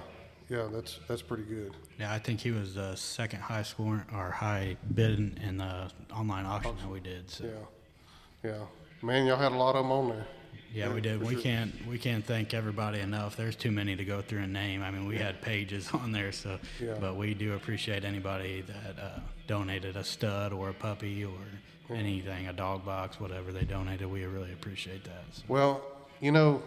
yeah, 0.50 0.68
that's 0.72 1.00
that's 1.08 1.22
pretty 1.22 1.44
good. 1.44 1.74
yeah, 2.00 2.14
I 2.14 2.20
think 2.20 2.40
he 2.40 2.52
was 2.52 2.76
the 2.76 2.96
second 2.96 3.42
high 3.42 3.64
score 3.64 4.06
or 4.14 4.32
high 4.32 4.78
bid 4.94 5.20
in, 5.20 5.40
in 5.46 5.58
the 5.58 5.90
online 6.14 6.46
auction 6.46 6.76
that 6.78 6.90
we 6.90 7.00
did. 7.00 7.30
So. 7.30 7.46
Yeah, 7.46 8.52
yeah, 8.52 8.66
man, 9.02 9.26
y'all 9.26 9.38
had 9.38 9.52
a 9.52 9.58
lot 9.58 9.76
of 9.76 9.84
them 9.84 9.92
on 9.92 10.10
there. 10.10 10.28
Yeah, 10.74 10.92
we 10.92 11.02
did. 11.02 11.22
We 11.22 11.34
sure. 11.36 11.42
can't 11.42 11.88
we 11.88 11.98
can't 12.00 12.26
thank 12.26 12.54
everybody 12.54 13.00
enough. 13.00 13.36
There's 13.38 13.56
too 13.56 13.72
many 13.72 13.96
to 13.96 14.04
go 14.04 14.22
through 14.22 14.42
and 14.42 14.54
name. 14.54 14.82
I 14.82 14.90
mean, 14.92 15.06
we 15.08 15.18
had 15.18 15.42
pages 15.42 15.90
on 15.94 16.12
there, 16.12 16.32
so 16.32 16.60
Yeah. 16.80 16.96
but 17.00 17.16
we 17.16 17.34
do 17.34 17.54
appreciate 17.54 18.04
anybody 18.04 18.62
that 18.62 19.00
uh, 19.04 19.20
donated 19.48 19.96
a 19.96 20.04
stud 20.04 20.52
or 20.52 20.70
a 20.70 20.74
puppy 20.74 21.24
or 21.26 21.96
anything, 21.96 22.48
a 22.48 22.54
dog 22.54 22.86
box, 22.86 23.20
whatever 23.20 23.52
they 23.52 23.64
donated. 23.66 24.10
We 24.10 24.26
really 24.26 24.52
appreciate 24.54 25.04
that. 25.04 25.24
So, 25.32 25.44
Well, 25.48 25.82
you 26.22 26.32
know, 26.32 26.64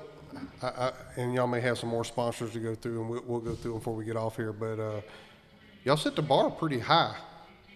I, 0.62 0.66
I, 0.68 0.92
and 1.16 1.34
y'all 1.34 1.46
may 1.46 1.60
have 1.60 1.78
some 1.78 1.88
more 1.88 2.04
sponsors 2.04 2.52
to 2.52 2.60
go 2.60 2.74
through, 2.74 3.00
and 3.00 3.10
we'll, 3.10 3.22
we'll 3.26 3.40
go 3.40 3.54
through 3.54 3.72
them 3.72 3.78
before 3.80 3.94
we 3.94 4.04
get 4.04 4.16
off 4.16 4.36
here. 4.36 4.52
But 4.52 4.78
uh, 4.78 5.00
y'all 5.84 5.96
set 5.96 6.14
the 6.14 6.22
bar 6.22 6.50
pretty 6.50 6.78
high 6.78 7.16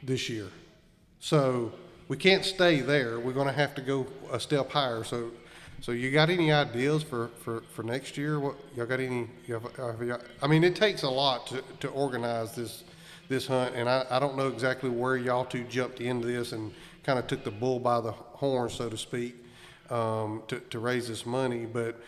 this 0.02 0.28
year, 0.28 0.48
so 1.18 1.72
we 2.08 2.16
can't 2.16 2.44
stay 2.44 2.80
there. 2.80 3.18
We're 3.18 3.32
going 3.32 3.46
to 3.46 3.52
have 3.52 3.74
to 3.76 3.82
go 3.82 4.06
a 4.30 4.38
step 4.38 4.70
higher. 4.70 5.02
So, 5.04 5.30
so 5.80 5.92
you 5.92 6.10
got 6.10 6.30
any 6.30 6.52
ideas 6.52 7.02
for, 7.02 7.28
for, 7.42 7.62
for 7.74 7.82
next 7.82 8.16
year? 8.16 8.38
What 8.38 8.56
y'all 8.76 8.86
got 8.86 9.00
any? 9.00 9.28
Have, 9.48 9.62
have 9.76 10.02
y'all, 10.02 10.20
I 10.42 10.46
mean, 10.46 10.64
it 10.64 10.76
takes 10.76 11.02
a 11.02 11.08
lot 11.08 11.46
to, 11.48 11.62
to 11.80 11.88
organize 11.88 12.54
this 12.54 12.84
this 13.28 13.46
hunt, 13.46 13.76
and 13.76 13.88
I, 13.88 14.04
I 14.10 14.18
don't 14.18 14.36
know 14.36 14.48
exactly 14.48 14.90
where 14.90 15.16
y'all 15.16 15.44
two 15.44 15.62
jumped 15.64 16.00
into 16.00 16.26
this 16.26 16.50
and 16.50 16.72
kind 17.04 17.18
of 17.18 17.28
took 17.28 17.44
the 17.44 17.50
bull 17.52 17.78
by 17.78 18.00
the 18.00 18.10
horn, 18.10 18.68
so 18.70 18.88
to 18.88 18.96
speak 18.96 19.36
um, 19.88 20.42
to, 20.48 20.58
to 20.58 20.80
raise 20.80 21.06
this 21.06 21.24
money. 21.24 21.64
But, 21.64 22.00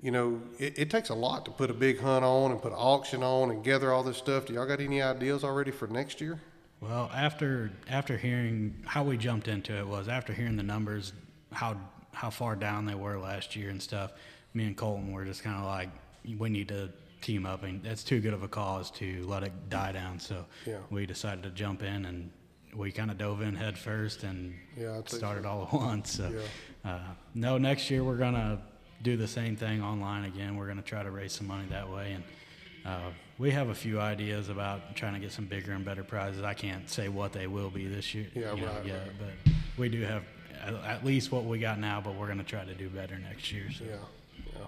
you 0.00 0.10
know, 0.10 0.40
it, 0.58 0.78
it 0.78 0.90
takes 0.90 1.10
a 1.10 1.14
lot 1.14 1.44
to 1.44 1.50
put 1.50 1.68
a 1.68 1.74
big 1.74 2.00
hunt 2.00 2.24
on 2.24 2.52
and 2.52 2.62
put 2.62 2.72
an 2.72 2.78
auction 2.78 3.22
on 3.22 3.50
and 3.50 3.62
gather 3.62 3.92
all 3.92 4.02
this 4.02 4.16
stuff. 4.16 4.46
Do 4.46 4.54
y'all 4.54 4.64
got 4.64 4.80
any 4.80 5.02
ideas 5.02 5.44
already 5.44 5.72
for 5.72 5.86
next 5.88 6.22
year? 6.22 6.40
well, 6.82 7.08
after 7.14 7.70
after 7.88 8.18
hearing 8.18 8.74
how 8.84 9.04
we 9.04 9.16
jumped 9.16 9.46
into 9.46 9.72
it 9.72 9.86
was 9.86 10.08
after 10.08 10.32
hearing 10.32 10.56
the 10.56 10.64
numbers, 10.64 11.12
how 11.52 11.76
how 12.12 12.30
far 12.30 12.54
down 12.56 12.84
they 12.86 12.94
were 12.94 13.18
last 13.18 13.56
year 13.56 13.70
and 13.70 13.82
stuff. 13.82 14.12
Me 14.54 14.64
and 14.66 14.76
Colton 14.76 15.12
were 15.12 15.24
just 15.24 15.42
kind 15.42 15.56
of 15.56 15.64
like, 15.64 15.88
we 16.38 16.48
need 16.48 16.68
to 16.68 16.90
team 17.20 17.46
up, 17.46 17.62
and 17.64 17.82
that's 17.82 18.04
too 18.04 18.20
good 18.20 18.34
of 18.34 18.42
a 18.42 18.48
cause 18.48 18.90
to 18.90 19.24
let 19.26 19.42
it 19.42 19.52
die 19.70 19.92
down. 19.92 20.18
So 20.18 20.44
Yeah. 20.66 20.78
we 20.90 21.06
decided 21.06 21.42
to 21.44 21.50
jump 21.50 21.82
in, 21.82 22.04
and 22.04 22.30
we 22.74 22.90
kind 22.92 23.10
of 23.10 23.18
dove 23.18 23.42
in 23.42 23.54
head 23.54 23.78
first 23.78 24.24
and 24.24 24.54
Yeah, 24.76 25.00
started 25.06 25.44
so. 25.44 25.48
all 25.48 25.62
at 25.66 25.72
once. 25.72 26.12
So 26.12 26.30
Yeah. 26.84 26.90
uh, 26.92 27.00
no, 27.34 27.58
next 27.58 27.90
year 27.90 28.04
we're 28.04 28.16
gonna 28.18 28.60
do 29.02 29.16
the 29.16 29.28
same 29.28 29.56
thing 29.56 29.82
online 29.82 30.24
again. 30.24 30.56
We're 30.56 30.68
gonna 30.68 30.82
try 30.82 31.02
to 31.02 31.10
raise 31.10 31.32
some 31.32 31.46
money 31.46 31.66
that 31.70 31.88
way, 31.90 32.12
and 32.12 32.24
uh, 32.84 33.10
we 33.38 33.50
have 33.52 33.68
a 33.68 33.74
few 33.74 34.00
ideas 34.00 34.48
about 34.48 34.94
trying 34.96 35.14
to 35.14 35.20
get 35.20 35.32
some 35.32 35.46
bigger 35.46 35.72
and 35.72 35.84
better 35.84 36.02
prizes. 36.04 36.42
I 36.42 36.54
can't 36.54 36.88
say 36.90 37.08
what 37.08 37.32
they 37.32 37.46
will 37.46 37.70
be 37.70 37.86
this 37.86 38.14
year 38.14 38.26
Yeah, 38.34 38.54
know, 38.54 38.82
yet, 38.84 39.06
right. 39.06 39.12
but 39.44 39.52
we 39.78 39.88
do 39.88 40.02
have 40.02 40.24
at, 40.62 41.04
least 41.04 41.32
what 41.32 41.44
we 41.44 41.58
got 41.58 41.78
now. 41.78 42.00
But 42.00 42.14
we're 42.14 42.28
gonna 42.28 42.44
try 42.44 42.64
to 42.64 42.74
do 42.74 42.88
better 42.88 43.18
next 43.18 43.52
year. 43.52 43.66
So. 43.76 43.84
Yeah, 43.84 43.96
yeah. 44.58 44.66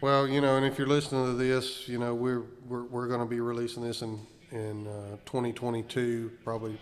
Well, 0.00 0.28
you 0.28 0.40
know, 0.40 0.56
and 0.56 0.64
if 0.64 0.78
you're 0.78 0.86
listening 0.86 1.26
to 1.26 1.32
this, 1.32 1.88
you 1.88 1.98
know, 1.98 2.14
we're 2.14 2.42
we're, 2.68 2.84
we're 2.84 3.08
going 3.08 3.20
to 3.20 3.26
be 3.26 3.40
releasing 3.40 3.82
this 3.82 4.02
in 4.02 4.18
in 4.52 4.86
uh, 4.86 5.16
2022, 5.26 6.30
probably 6.44 6.78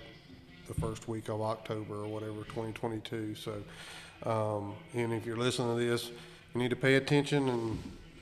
the 0.68 0.74
first 0.74 1.08
week 1.08 1.28
of 1.28 1.40
October 1.40 1.94
or 2.04 2.08
whatever, 2.08 2.42
2022. 2.44 3.34
So, 3.34 3.62
um, 4.24 4.74
and 4.94 5.12
if 5.12 5.24
you're 5.26 5.36
listening 5.36 5.76
to 5.76 5.84
this, 5.84 6.10
you 6.54 6.60
need 6.60 6.70
to 6.70 6.76
pay 6.76 6.94
attention 6.96 7.48
and 7.48 7.78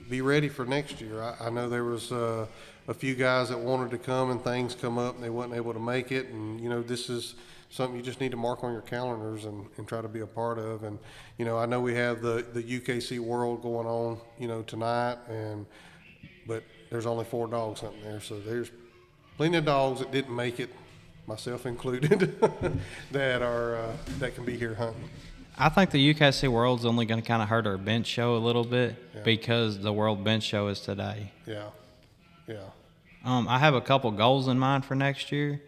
be 0.09 0.21
ready 0.21 0.49
for 0.49 0.65
next 0.65 1.01
year. 1.01 1.21
I, 1.21 1.47
I 1.47 1.49
know 1.49 1.69
there 1.69 1.83
was 1.83 2.11
uh, 2.11 2.45
a 2.87 2.93
few 2.93 3.15
guys 3.15 3.49
that 3.49 3.59
wanted 3.59 3.91
to 3.91 3.97
come 3.97 4.31
and 4.31 4.43
things 4.43 4.75
come 4.75 4.97
up 4.97 5.15
and 5.15 5.23
they 5.23 5.29
wasn't 5.29 5.55
able 5.55 5.73
to 5.73 5.79
make 5.79 6.11
it, 6.11 6.27
and 6.27 6.59
you 6.59 6.69
know, 6.69 6.81
this 6.81 7.09
is 7.09 7.35
something 7.75 7.97
you 7.97 8.01
just 8.01 8.21
need 8.21 8.31
to 8.31 8.37
mark 8.37 8.63
on 8.63 8.71
your 8.71 8.81
calendars 8.81 9.43
and, 9.43 9.65
and 9.77 9.85
try 9.87 10.01
to 10.01 10.07
be 10.07 10.21
a 10.21 10.25
part 10.27 10.57
of. 10.57 10.83
And, 10.83 10.97
you 11.37 11.43
know, 11.43 11.57
I 11.57 11.65
know 11.65 11.81
we 11.81 11.93
have 11.95 12.21
the, 12.21 12.45
the 12.53 12.63
UKC 12.63 13.19
World 13.19 13.61
going 13.61 13.85
on, 13.85 14.17
you 14.39 14.47
know, 14.47 14.61
tonight, 14.61 15.17
and 15.29 15.65
but 16.47 16.63
there's 16.89 17.05
only 17.05 17.25
four 17.25 17.47
dogs 17.47 17.81
hunting 17.81 18.01
there, 18.03 18.21
so 18.21 18.39
there's 18.39 18.71
plenty 19.35 19.57
of 19.57 19.65
dogs 19.65 19.99
that 19.99 20.11
didn't 20.11 20.33
make 20.33 20.59
it, 20.61 20.69
myself 21.27 21.65
included, 21.65 22.39
that 23.11 23.41
are 23.41 23.75
uh, 23.75 23.91
that 24.19 24.35
can 24.35 24.45
be 24.45 24.55
here 24.57 24.75
hunting. 24.75 25.09
I 25.57 25.69
think 25.69 25.89
the 25.91 26.13
UKC 26.13 26.47
World's 26.49 26.85
only 26.85 27.05
going 27.05 27.21
to 27.21 27.27
kind 27.27 27.41
of 27.41 27.47
hurt 27.49 27.65
our 27.67 27.77
bench 27.77 28.07
show 28.07 28.35
a 28.35 28.39
little 28.39 28.63
bit 28.65 28.95
Yeah. 29.13 29.21
because 29.23 29.79
the 29.79 29.91
World 29.91 30.23
Bench 30.23 30.43
Show 30.43 30.67
is 30.67 30.79
today. 30.81 31.31
Yeah, 31.47 31.69
yeah, 32.47 32.57
Um, 33.25 33.47
I 33.49 33.59
have 33.59 33.73
a 33.73 33.81
couple 33.81 34.11
goals 34.11 34.47
in 34.47 34.59
mind 34.59 34.83
for 34.85 34.95
next 34.95 35.31
year, 35.31 35.61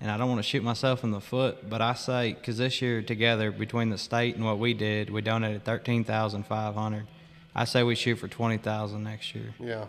and 0.00 0.10
I 0.10 0.16
don't 0.16 0.28
want 0.28 0.38
to 0.38 0.48
shoot 0.48 0.62
myself 0.62 1.04
in 1.04 1.10
the 1.10 1.20
foot, 1.20 1.68
but 1.68 1.80
I 1.80 1.94
say 1.94 2.34
because 2.34 2.58
this 2.58 2.82
year 2.82 3.02
together 3.02 3.50
between 3.50 3.90
the 3.90 3.98
state 3.98 4.34
and 4.36 4.44
what 4.44 4.58
we 4.58 4.74
did, 4.74 5.10
we 5.10 5.20
donated 5.20 5.64
thirteen 5.64 6.04
thousand 6.04 6.46
five 6.46 6.74
hundred. 6.74 7.06
I 7.54 7.64
say 7.64 7.82
we 7.82 7.94
shoot 7.94 8.16
for 8.16 8.28
twenty 8.28 8.58
thousand 8.58 9.04
next 9.04 9.34
year. 9.34 9.54
yeah, 9.60 9.86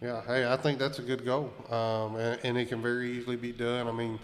Yeah, 0.00 0.22
hey, 0.26 0.50
I 0.50 0.56
think 0.56 0.78
that's 0.78 0.98
a 0.98 1.02
good 1.02 1.24
goal, 1.24 1.52
um, 1.70 2.16
and, 2.16 2.40
and 2.42 2.58
it 2.58 2.68
can 2.68 2.80
very 2.80 3.12
easily 3.12 3.36
be 3.36 3.52
done. 3.52 3.86
I 3.86 3.92
mean, 3.92 4.18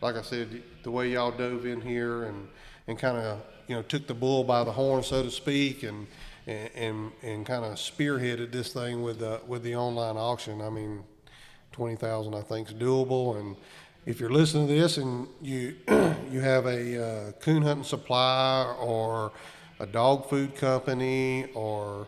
like 0.00 0.16
I 0.16 0.22
said, 0.22 0.62
the 0.82 0.90
way 0.90 1.10
y'all 1.10 1.30
dove 1.30 1.66
in 1.66 1.80
here 1.80 2.24
and, 2.24 2.48
and 2.86 2.98
kind 2.98 3.18
of 3.18 3.40
you 3.68 3.76
know 3.76 3.82
took 3.82 4.06
the 4.06 4.14
bull 4.14 4.44
by 4.44 4.64
the 4.64 4.72
horn, 4.72 5.02
so 5.02 5.22
to 5.22 5.30
speak, 5.30 5.82
and 5.82 6.06
and 6.46 6.70
and, 6.74 7.12
and 7.22 7.46
kind 7.46 7.64
of 7.64 7.74
spearheaded 7.74 8.50
this 8.50 8.72
thing 8.72 9.02
with 9.02 9.18
the 9.18 9.40
with 9.46 9.62
the 9.62 9.76
online 9.76 10.16
auction. 10.16 10.60
I 10.62 10.70
mean, 10.70 11.04
twenty 11.70 11.96
thousand 11.96 12.34
I 12.34 12.42
think 12.42 12.68
is 12.68 12.74
doable, 12.74 13.38
and 13.38 13.56
if 14.06 14.18
you're 14.18 14.30
listening 14.30 14.66
to 14.68 14.74
this 14.74 14.96
and 14.96 15.28
you 15.42 15.76
you 16.30 16.40
have 16.40 16.66
a 16.66 17.04
uh, 17.04 17.32
coon 17.32 17.62
hunting 17.62 17.84
supply 17.84 18.74
or 18.80 19.32
a 19.78 19.86
dog 19.86 20.28
food 20.28 20.54
company 20.54 21.50
or 21.54 22.06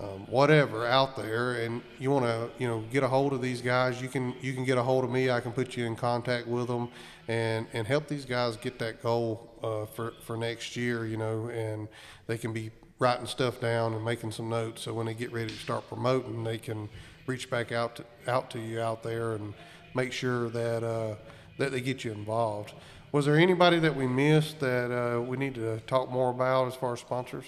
um, 0.00 0.26
whatever 0.26 0.86
out 0.86 1.16
there, 1.16 1.54
and 1.62 1.82
you 1.98 2.10
want 2.10 2.24
to, 2.24 2.50
you 2.58 2.66
know, 2.66 2.82
get 2.90 3.02
a 3.02 3.08
hold 3.08 3.32
of 3.32 3.42
these 3.42 3.60
guys, 3.60 4.00
you 4.00 4.08
can 4.08 4.34
you 4.40 4.54
can 4.54 4.64
get 4.64 4.78
a 4.78 4.82
hold 4.82 5.04
of 5.04 5.10
me. 5.10 5.30
I 5.30 5.40
can 5.40 5.52
put 5.52 5.76
you 5.76 5.84
in 5.84 5.96
contact 5.96 6.46
with 6.46 6.66
them, 6.66 6.88
and 7.28 7.66
and 7.72 7.86
help 7.86 8.08
these 8.08 8.24
guys 8.24 8.56
get 8.56 8.78
that 8.78 9.02
goal 9.02 9.50
uh, 9.62 9.86
for 9.86 10.14
for 10.24 10.36
next 10.36 10.76
year. 10.76 11.06
You 11.06 11.18
know, 11.18 11.48
and 11.48 11.88
they 12.26 12.38
can 12.38 12.52
be 12.52 12.70
writing 12.98 13.26
stuff 13.26 13.60
down 13.60 13.92
and 13.92 14.04
making 14.04 14.32
some 14.32 14.48
notes, 14.48 14.82
so 14.82 14.94
when 14.94 15.06
they 15.06 15.14
get 15.14 15.32
ready 15.32 15.50
to 15.50 15.58
start 15.58 15.86
promoting, 15.88 16.42
they 16.42 16.58
can 16.58 16.88
reach 17.26 17.50
back 17.50 17.70
out 17.70 17.96
to 17.96 18.04
out 18.26 18.50
to 18.50 18.58
you 18.58 18.80
out 18.80 19.02
there 19.02 19.32
and 19.32 19.52
make 19.94 20.12
sure 20.12 20.48
that 20.50 20.82
uh, 20.82 21.14
that 21.58 21.72
they 21.72 21.80
get 21.80 22.04
you 22.04 22.12
involved. 22.12 22.72
Was 23.12 23.26
there 23.26 23.36
anybody 23.36 23.78
that 23.78 23.94
we 23.94 24.06
missed 24.06 24.60
that 24.60 24.90
uh, 24.90 25.20
we 25.20 25.36
need 25.36 25.54
to 25.56 25.80
talk 25.80 26.10
more 26.10 26.30
about 26.30 26.68
as 26.68 26.74
far 26.74 26.94
as 26.94 27.00
sponsors? 27.00 27.44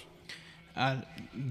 Uh, 0.75 0.97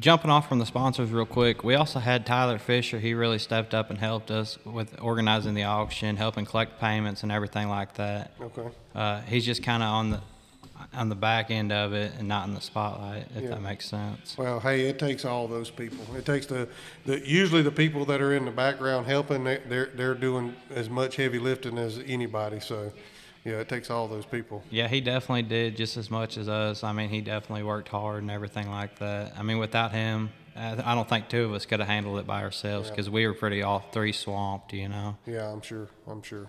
jumping 0.00 0.30
off 0.30 0.48
from 0.48 0.58
the 0.58 0.66
sponsors 0.66 1.10
real 1.10 1.24
quick, 1.24 1.64
we 1.64 1.74
also 1.74 1.98
had 1.98 2.26
Tyler 2.26 2.58
Fisher. 2.58 3.00
He 3.00 3.14
really 3.14 3.38
stepped 3.38 3.72
up 3.72 3.88
and 3.88 3.98
helped 3.98 4.30
us 4.30 4.58
with 4.66 4.94
organizing 5.00 5.54
the 5.54 5.64
auction, 5.64 6.16
helping 6.16 6.44
collect 6.44 6.78
payments 6.78 7.22
and 7.22 7.32
everything 7.32 7.68
like 7.68 7.94
that. 7.94 8.32
Okay. 8.38 8.68
Uh, 8.94 9.22
he's 9.22 9.46
just 9.46 9.62
kind 9.62 9.82
of 9.82 9.88
on 9.88 10.10
the 10.10 10.20
on 10.96 11.08
the 11.08 11.14
back 11.14 11.50
end 11.50 11.72
of 11.72 11.92
it 11.92 12.12
and 12.18 12.28
not 12.28 12.46
in 12.48 12.54
the 12.54 12.60
spotlight, 12.60 13.26
if 13.36 13.42
Yeah. 13.44 13.50
that 13.50 13.62
makes 13.62 13.86
sense. 13.88 14.36
Well, 14.38 14.60
hey, 14.60 14.82
it 14.88 14.98
takes 14.98 15.24
all 15.24 15.48
those 15.48 15.70
people. 15.70 16.04
It 16.16 16.24
takes 16.24 16.46
the, 16.46 16.68
the 17.04 17.26
usually 17.28 17.62
the 17.62 17.70
people 17.72 18.04
that 18.06 18.20
are 18.20 18.32
in 18.34 18.44
the 18.44 18.50
background 18.50 19.06
helping. 19.06 19.44
they- 19.44 19.60
They're 19.68 19.90
they're 19.94 20.14
doing 20.14 20.54
as 20.70 20.88
much 20.90 21.16
heavy 21.16 21.38
lifting 21.38 21.78
as 21.78 21.98
anybody. 22.06 22.60
So, 22.60 22.92
yeah, 23.44 23.54
it 23.60 23.68
takes 23.68 23.90
all 23.90 24.08
those 24.08 24.24
people. 24.26 24.62
Yeah, 24.70 24.88
he 24.88 25.00
definitely 25.00 25.42
did 25.42 25.76
just 25.76 25.96
as 25.96 26.10
much 26.10 26.36
as 26.38 26.48
us. 26.48 26.82
I 26.84 26.92
mean, 26.92 27.08
he 27.08 27.20
definitely 27.20 27.62
worked 27.64 27.88
hard 27.88 28.22
and 28.22 28.30
everything 28.30 28.70
like 28.70 28.98
that. 29.00 29.34
I 29.38 29.42
mean, 29.42 29.58
without 29.58 29.92
him, 29.92 30.30
I 30.56 30.72
I 30.92 30.94
don't 30.94 31.08
think 31.08 31.28
two 31.28 31.44
of 31.44 31.52
us 31.52 31.66
could 31.66 31.80
have 31.80 31.88
handled 31.88 32.18
it 32.20 32.26
by 32.26 32.42
ourselves 32.42 32.88
because 32.90 33.10
we 33.10 33.26
were 33.26 33.34
pretty 33.34 33.62
all 33.62 33.80
three 33.92 34.12
swamped, 34.12 34.72
you 34.72 34.88
know. 34.88 35.16
Yeah, 35.26 35.50
I'm 35.50 35.60
sure. 35.62 35.88
I'm 36.06 36.22
sure. 36.22 36.46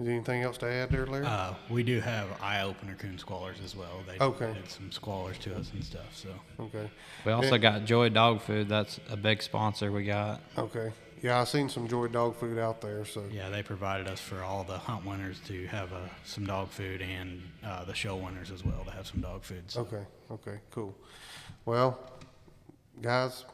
Is 0.00 0.06
there 0.06 0.14
anything 0.14 0.42
else 0.42 0.56
to 0.58 0.66
add 0.66 0.90
there, 0.90 1.04
Larry? 1.04 1.26
Uh, 1.26 1.52
we 1.68 1.82
do 1.82 2.00
have 2.00 2.26
eye 2.40 2.62
opener 2.62 2.94
coon 2.94 3.18
squallers 3.18 3.62
as 3.62 3.76
well. 3.76 4.02
They 4.06 4.18
Okay. 4.18 4.54
did 4.54 4.70
some 4.70 4.88
squallers 4.88 5.38
to 5.40 5.54
us 5.54 5.70
and 5.74 5.84
stuff. 5.84 6.16
So 6.16 6.30
okay. 6.58 6.88
We 7.26 7.32
also 7.32 7.52
Yeah. 7.52 7.58
got 7.58 7.84
Joy 7.84 8.08
Dog 8.08 8.40
Food. 8.40 8.70
That's 8.70 8.98
a 9.10 9.16
big 9.18 9.42
sponsor 9.42 9.92
we 9.92 10.04
got. 10.06 10.40
Okay. 10.56 10.90
Yeah, 11.20 11.38
I 11.38 11.44
seen 11.44 11.68
some 11.68 11.86
Joy 11.86 12.06
Dog 12.08 12.34
Food 12.36 12.58
out 12.58 12.80
there. 12.80 13.04
So 13.04 13.24
yeah, 13.30 13.50
they 13.50 13.62
provided 13.62 14.08
us 14.08 14.20
for 14.20 14.42
all 14.42 14.64
the 14.64 14.78
hunt 14.78 15.04
winners 15.04 15.38
to 15.48 15.66
have 15.66 15.92
uh, 15.92 15.98
some 16.24 16.46
dog 16.46 16.70
food 16.70 17.02
and 17.02 17.42
uh, 17.62 17.84
the 17.84 17.94
show 17.94 18.16
winners 18.16 18.50
as 18.50 18.64
well 18.64 18.82
to 18.86 18.90
have 18.92 19.06
some 19.06 19.20
dog 19.20 19.42
food. 19.44 19.70
So 19.70 19.82
Okay, 19.82 20.06
okay, 20.30 20.60
cool. 20.70 20.96
Well, 21.66 21.98
guys, 23.02 23.44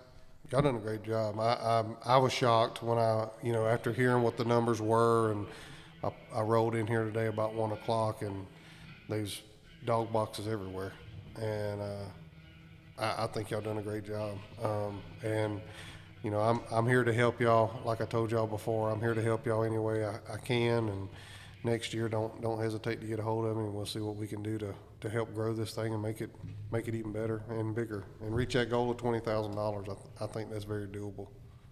y'all 0.52 0.62
done 0.62 0.76
a 0.76 0.78
great 0.78 1.02
job. 1.02 1.40
I, 1.40 1.54
I, 1.54 1.84
I 2.14 2.16
was 2.18 2.32
shocked 2.32 2.84
when 2.84 2.98
I, 2.98 3.26
you 3.42 3.50
know, 3.52 3.66
after 3.66 3.92
hearing 3.92 4.22
what 4.22 4.36
the 4.36 4.44
numbers 4.44 4.80
were, 4.80 5.32
and 5.32 5.48
I, 6.04 6.10
I 6.34 6.40
rolled 6.42 6.74
in 6.74 6.86
here 6.86 7.04
today 7.04 7.26
about 7.26 7.54
one 7.54 7.72
o'clock, 7.72 8.22
and 8.22 8.46
there's 9.08 9.42
dog 9.84 10.12
boxes 10.12 10.48
everywhere, 10.48 10.92
and 11.40 11.80
uh, 11.80 12.04
I, 12.98 13.24
I 13.24 13.26
think 13.28 13.50
y'all 13.50 13.60
done 13.60 13.78
a 13.78 13.82
great 13.82 14.04
job. 14.04 14.36
Um, 14.62 15.02
and 15.22 15.60
you 16.22 16.30
know, 16.30 16.40
I'm 16.40 16.60
I'm 16.70 16.86
here 16.86 17.04
to 17.04 17.12
help 17.12 17.40
y'all. 17.40 17.80
Like 17.84 18.00
I 18.00 18.04
told 18.04 18.30
y'all 18.30 18.46
before, 18.46 18.90
I'm 18.90 19.00
here 19.00 19.14
to 19.14 19.22
help 19.22 19.46
y'all 19.46 19.64
any 19.64 19.78
way 19.78 20.04
I, 20.04 20.16
I 20.32 20.38
can, 20.38 20.88
and 20.88 21.08
next 21.64 21.94
year 21.94 22.08
don't 22.08 22.40
don't 22.42 22.60
hesitate 22.60 23.00
to 23.00 23.06
get 23.06 23.18
a 23.18 23.22
hold 23.22 23.46
of 23.46 23.56
me, 23.56 23.64
and 23.64 23.74
we'll 23.74 23.86
see 23.86 24.00
what 24.00 24.16
we 24.16 24.26
can 24.26 24.42
do 24.42 24.58
to 24.58 24.74
to 25.00 25.10
help 25.10 25.34
grow 25.34 25.52
this 25.52 25.74
thing 25.74 25.92
and 25.92 26.02
make 26.02 26.20
it 26.20 26.30
make 26.72 26.88
it 26.88 26.94
even 26.94 27.12
better 27.12 27.42
and 27.50 27.74
bigger 27.74 28.04
and 28.22 28.34
reach 28.34 28.54
that 28.54 28.70
goal 28.70 28.90
of 28.90 28.96
twenty 28.96 29.20
thousand 29.20 29.54
dollars. 29.54 29.86
I, 29.88 30.24
I 30.24 30.26
think 30.26 30.50
that's 30.50 30.64
very 30.64 30.86
doable, 30.86 31.28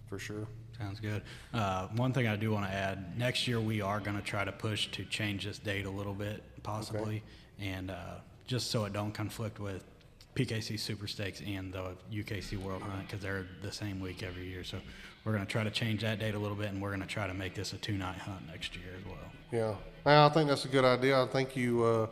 for 0.08 0.18
sure. 0.18 0.46
Sounds 0.78 1.00
good. 1.00 1.22
Uh, 1.52 1.88
one 1.96 2.12
thing 2.12 2.26
I 2.26 2.36
do 2.36 2.50
want 2.50 2.66
to 2.66 2.72
add: 2.72 3.16
next 3.18 3.46
year 3.46 3.60
we 3.60 3.80
are 3.80 4.00
going 4.00 4.16
to 4.16 4.22
try 4.22 4.44
to 4.44 4.52
push 4.52 4.88
to 4.88 5.04
change 5.04 5.44
this 5.44 5.58
date 5.58 5.86
a 5.86 5.90
little 5.90 6.14
bit, 6.14 6.42
possibly, 6.62 7.22
and 7.60 7.90
uh, 7.90 8.16
just 8.46 8.70
so 8.70 8.84
it 8.84 8.92
don't 8.92 9.12
conflict 9.12 9.60
with 9.60 9.84
PKC 10.34 10.78
Super 10.78 11.06
Stakes 11.06 11.40
and 11.46 11.72
the 11.72 11.92
UKC 12.12 12.56
World 12.58 12.82
Hunt 12.82 13.06
because 13.06 13.20
they're 13.22 13.46
the 13.62 13.70
same 13.70 14.00
week 14.00 14.22
every 14.22 14.46
year. 14.46 14.64
So 14.64 14.78
we're 15.24 15.32
going 15.32 15.46
to 15.46 15.50
try 15.50 15.62
to 15.64 15.70
change 15.70 16.02
that 16.02 16.18
date 16.18 16.34
a 16.34 16.38
little 16.38 16.56
bit, 16.56 16.66
and 16.70 16.82
we're 16.82 16.90
going 16.90 17.00
to 17.02 17.06
try 17.06 17.26
to 17.26 17.34
make 17.34 17.54
this 17.54 17.72
a 17.72 17.76
two-night 17.76 18.18
hunt 18.18 18.46
next 18.48 18.74
year 18.74 18.94
as 18.98 19.06
well. 19.06 19.32
Yeah, 19.52 19.74
Well, 20.04 20.26
I 20.26 20.28
think 20.30 20.48
that's 20.48 20.64
a 20.64 20.68
good 20.68 20.84
idea. 20.84 21.22
I 21.22 21.26
think 21.26 21.54
you, 21.54 21.84
uh, 21.84 22.06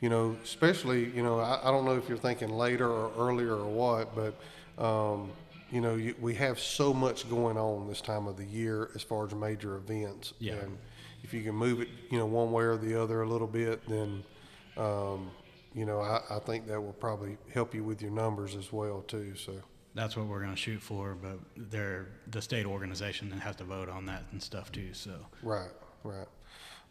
you 0.00 0.08
know, 0.08 0.36
especially, 0.44 1.06
you 1.10 1.22
know, 1.24 1.40
I, 1.40 1.58
I 1.64 1.70
don't 1.72 1.84
know 1.84 1.96
if 1.96 2.08
you're 2.08 2.16
thinking 2.16 2.50
later 2.50 2.88
or 2.88 3.10
earlier 3.18 3.54
or 3.54 3.66
what, 3.66 4.14
but, 4.14 4.34
um, 4.82 5.30
you 5.70 5.80
know, 5.80 5.96
you, 5.96 6.14
we 6.20 6.34
have 6.34 6.58
so 6.58 6.92
much 6.94 7.28
going 7.28 7.56
on 7.56 7.88
this 7.88 8.00
time 8.00 8.26
of 8.26 8.36
the 8.36 8.44
year 8.44 8.90
as 8.94 9.02
far 9.02 9.26
as 9.26 9.34
major 9.34 9.76
events. 9.76 10.32
Yeah. 10.38 10.54
And 10.54 10.78
if 11.22 11.34
you 11.34 11.42
can 11.42 11.54
move 11.54 11.80
it, 11.80 11.88
you 12.10 12.18
know, 12.18 12.26
one 12.26 12.52
way 12.52 12.64
or 12.64 12.76
the 12.76 13.00
other 13.00 13.22
a 13.22 13.28
little 13.28 13.46
bit, 13.46 13.86
then, 13.88 14.22
um, 14.76 15.30
you 15.74 15.84
know, 15.84 16.00
I, 16.00 16.20
I 16.30 16.38
think 16.38 16.66
that 16.68 16.80
will 16.80 16.94
probably 16.94 17.36
help 17.52 17.74
you 17.74 17.84
with 17.84 18.00
your 18.00 18.10
numbers 18.10 18.54
as 18.56 18.72
well 18.72 19.02
too. 19.02 19.34
So, 19.36 19.52
That's 19.94 20.16
what 20.16 20.26
we're 20.26 20.40
going 20.40 20.54
to 20.54 20.56
shoot 20.56 20.80
for, 20.80 21.14
but 21.14 21.38
they're 21.56 22.06
the 22.30 22.40
state 22.40 22.64
organization 22.66 23.28
that 23.30 23.40
has 23.40 23.56
to 23.56 23.64
vote 23.64 23.88
on 23.88 24.06
that 24.06 24.24
and 24.32 24.42
stuff 24.42 24.72
too. 24.72 24.94
So 24.94 25.12
Right, 25.42 25.70
right. 26.02 26.28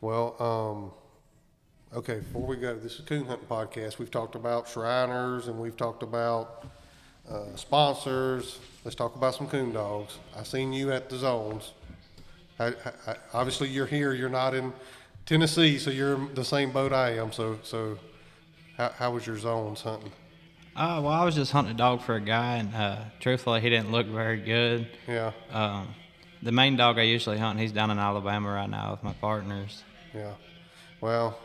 Well, 0.01 0.35
um, 0.39 1.97
okay, 1.97 2.19
before 2.19 2.45
we 2.45 2.57
go, 2.57 2.75
this 2.75 2.99
is 2.99 3.01
Coon 3.01 3.25
Hunting 3.25 3.47
Podcast. 3.47 3.97
We've 3.97 4.11
talked 4.11 4.35
about 4.35 4.67
Shriners 4.69 5.47
and 5.47 5.57
we've 5.59 5.75
talked 5.77 6.03
about 6.03 6.65
uh, 7.31 7.55
sponsors. 7.55 8.59
Let's 8.83 8.95
talk 8.95 9.15
about 9.15 9.35
some 9.35 9.47
coon 9.47 9.73
dogs. 9.73 10.17
I 10.35 10.43
seen 10.43 10.71
you 10.73 10.91
at 10.91 11.09
the 11.09 11.17
zones. 11.17 11.73
I, 12.59 12.67
I, 13.05 13.15
obviously, 13.33 13.69
you're 13.69 13.85
here. 13.85 14.13
You're 14.13 14.29
not 14.29 14.53
in 14.53 14.73
Tennessee, 15.25 15.77
so 15.77 15.89
you're 15.91 16.15
in 16.15 16.33
the 16.35 16.45
same 16.45 16.71
boat 16.71 16.93
I 16.93 17.17
am. 17.17 17.31
So, 17.31 17.59
so 17.63 17.99
how, 18.77 18.89
how 18.97 19.11
was 19.11 19.27
your 19.27 19.37
zones 19.37 19.81
hunting? 19.81 20.11
Uh, 20.75 21.01
well, 21.03 21.07
I 21.13 21.25
was 21.25 21.35
just 21.35 21.51
hunting 21.51 21.73
a 21.73 21.77
dog 21.77 22.01
for 22.01 22.15
a 22.15 22.21
guy, 22.21 22.57
and 22.57 22.73
uh, 22.73 22.97
truthfully, 23.19 23.61
he 23.61 23.69
didn't 23.69 23.91
look 23.91 24.07
very 24.07 24.37
good. 24.39 24.87
Yeah, 25.07 25.31
Um, 25.51 25.87
the 26.43 26.51
main 26.51 26.77
dog 26.77 26.99
I 26.99 27.01
usually 27.03 27.39
hunt, 27.39 27.59
he's 27.59 27.71
down 27.71 27.89
in 27.89 27.97
Alabama 27.97 28.51
right 28.51 28.69
now 28.69 28.91
with 28.91 29.03
my 29.03 29.13
partners. 29.13 29.83
yeah. 30.13 30.33
Well, 31.01 31.37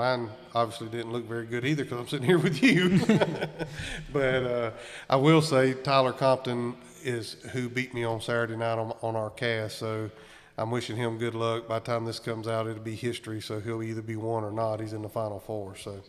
mine 0.00 0.30
obviously 0.54 0.88
didn't 0.88 1.12
look 1.12 1.24
very 1.26 1.44
good 1.44 1.64
either 1.64 1.84
because 1.84 2.00
I'm 2.00 2.08
sitting 2.08 2.26
here 2.32 2.38
with 2.38 2.62
you. 2.62 2.98
but 4.12 4.42
uh, 4.44 4.70
I 5.10 5.16
will 5.16 5.42
say 5.42 5.74
Tyler 5.74 6.12
Compton 6.12 6.74
is 7.04 7.34
who 7.52 7.68
beat 7.68 7.92
me 7.92 8.04
on 8.04 8.20
Saturday 8.20 8.56
night 8.56 8.78
on, 8.78 8.92
on 9.02 9.14
our 9.14 9.30
cast. 9.30 9.78
So 9.78 10.10
I'm 10.56 10.70
wishing 10.70 10.96
him 10.96 11.18
good 11.18 11.34
luck. 11.34 11.68
By 11.68 11.80
the 11.80 11.84
time 11.84 12.06
this 12.06 12.18
comes 12.18 12.48
out, 12.48 12.66
it'll 12.66 12.82
be 12.82 12.94
history. 12.94 13.40
So 13.42 13.60
he'll 13.60 13.82
either 13.82 14.02
be 14.02 14.16
one 14.16 14.42
or 14.42 14.50
not. 14.50 14.80
He's 14.80 14.94
in 14.94 15.02
the 15.02 15.08
final 15.08 15.38
four. 15.38 15.76
So 15.76 16.00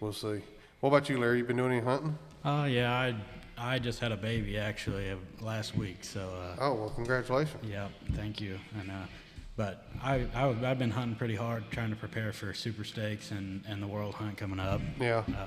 we'll 0.00 0.12
see. 0.12 0.42
What 0.80 0.90
about 0.90 1.08
you, 1.08 1.18
Larry? 1.18 1.38
You 1.38 1.44
been 1.44 1.56
doing 1.56 1.72
any 1.72 1.80
hunting? 1.80 2.18
Uh, 2.44 2.66
yeah, 2.68 2.92
I 2.92 3.14
I 3.56 3.78
just 3.78 3.98
had 4.00 4.12
a 4.12 4.16
baby 4.16 4.58
actually 4.58 5.10
uh, 5.10 5.16
last 5.40 5.74
week, 5.76 6.04
so 6.04 6.20
uh, 6.20 6.56
Oh 6.60 6.74
well, 6.74 6.90
congratulations. 6.90 7.62
yeah, 7.64 7.88
thank 8.14 8.40
you. 8.40 8.58
And 8.78 8.90
uh, 8.90 8.94
but 9.56 9.86
I, 10.02 10.26
I 10.34 10.48
I've 10.70 10.78
been 10.78 10.90
hunting 10.90 11.16
pretty 11.16 11.34
hard, 11.36 11.64
trying 11.70 11.90
to 11.90 11.96
prepare 11.96 12.32
for 12.32 12.52
Super 12.54 12.84
Stakes 12.84 13.30
and 13.30 13.64
and 13.68 13.82
the 13.82 13.86
World 13.86 14.14
Hunt 14.14 14.36
coming 14.36 14.58
up. 14.58 14.80
Yeah. 15.00 15.22
Uh, 15.28 15.46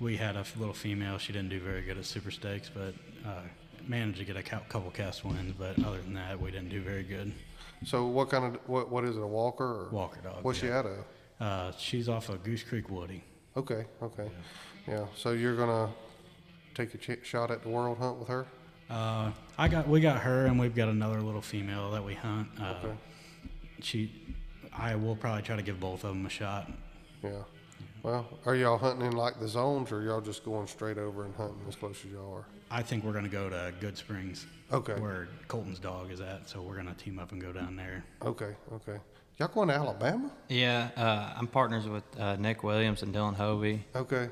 we 0.00 0.16
had 0.16 0.36
a 0.36 0.44
little 0.56 0.74
female. 0.74 1.18
She 1.18 1.32
didn't 1.32 1.48
do 1.48 1.58
very 1.60 1.82
good 1.82 1.98
at 1.98 2.04
Super 2.04 2.30
Stakes, 2.30 2.70
but 2.72 2.94
uh, 3.26 3.40
managed 3.86 4.18
to 4.18 4.24
get 4.24 4.36
a 4.36 4.42
couple 4.42 4.90
cast 4.90 5.24
wins. 5.24 5.54
But 5.58 5.84
other 5.84 6.00
than 6.00 6.14
that, 6.14 6.40
we 6.40 6.50
didn't 6.50 6.68
do 6.68 6.80
very 6.80 7.02
good. 7.02 7.32
So 7.84 8.06
what 8.06 8.30
kind 8.30 8.44
of 8.54 8.60
what 8.68 8.90
what 8.90 9.04
is 9.04 9.16
it? 9.16 9.22
A 9.22 9.26
walker? 9.26 9.64
Or 9.64 9.88
Walker 9.90 10.20
dog, 10.22 10.42
What's 10.44 10.58
she 10.60 10.70
out 10.70 10.86
of? 10.86 10.98
Uh, 11.40 11.72
she's 11.78 12.08
off 12.08 12.28
of 12.28 12.42
Goose 12.42 12.62
Creek 12.62 12.90
Woody. 12.90 13.22
Okay, 13.56 13.84
okay. 14.02 14.28
Yeah. 14.86 15.06
So 15.16 15.32
you're 15.32 15.56
gonna 15.56 15.90
take 16.74 16.94
a 16.94 16.98
ch- 16.98 17.24
shot 17.24 17.50
at 17.50 17.62
the 17.62 17.68
world 17.68 17.98
hunt 17.98 18.18
with 18.18 18.28
her? 18.28 18.46
Uh, 18.90 19.30
I 19.58 19.68
got 19.68 19.88
we 19.88 20.00
got 20.00 20.20
her, 20.22 20.46
and 20.46 20.58
we've 20.58 20.74
got 20.74 20.88
another 20.88 21.20
little 21.20 21.42
female 21.42 21.90
that 21.92 22.04
we 22.04 22.14
hunt. 22.14 22.48
Uh, 22.60 22.74
Okay. 22.82 22.94
She, 23.80 24.10
I 24.76 24.96
will 24.96 25.14
probably 25.14 25.42
try 25.42 25.54
to 25.56 25.62
give 25.62 25.78
both 25.78 26.02
of 26.02 26.10
them 26.14 26.26
a 26.26 26.30
shot. 26.30 26.68
Yeah. 27.22 27.30
Well, 28.02 28.26
are 28.46 28.54
y'all 28.56 28.78
hunting 28.78 29.06
in 29.06 29.12
like 29.12 29.38
the 29.38 29.46
zones, 29.48 29.92
or 29.92 30.02
y'all 30.02 30.20
just 30.20 30.44
going 30.44 30.66
straight 30.66 30.98
over 30.98 31.24
and 31.24 31.34
hunting 31.36 31.60
as 31.68 31.76
close 31.76 31.96
as 32.04 32.10
y'all 32.12 32.34
are? 32.34 32.46
I 32.70 32.82
think 32.82 33.04
we're 33.04 33.12
going 33.12 33.24
to 33.24 33.30
go 33.30 33.48
to 33.48 33.72
Good 33.80 33.96
Springs. 33.96 34.46
Okay. 34.72 34.94
Where 34.94 35.28
Colton's 35.48 35.78
dog 35.78 36.10
is 36.10 36.20
at, 36.20 36.48
so 36.48 36.60
we're 36.60 36.74
going 36.74 36.86
to 36.88 36.94
team 36.94 37.18
up 37.18 37.32
and 37.32 37.40
go 37.40 37.52
down 37.52 37.76
there. 37.76 38.04
Okay, 38.24 38.54
okay. 38.72 38.98
Y'all 39.38 39.48
going 39.48 39.68
to 39.68 39.74
Alabama? 39.74 40.30
Yeah, 40.48 40.88
uh, 40.96 41.34
I'm 41.38 41.46
partners 41.46 41.86
with 41.86 42.02
uh, 42.18 42.36
Nick 42.36 42.62
Williams 42.64 43.02
and 43.02 43.14
Dylan 43.14 43.34
Hovey, 43.36 43.84
Okay. 43.94 44.28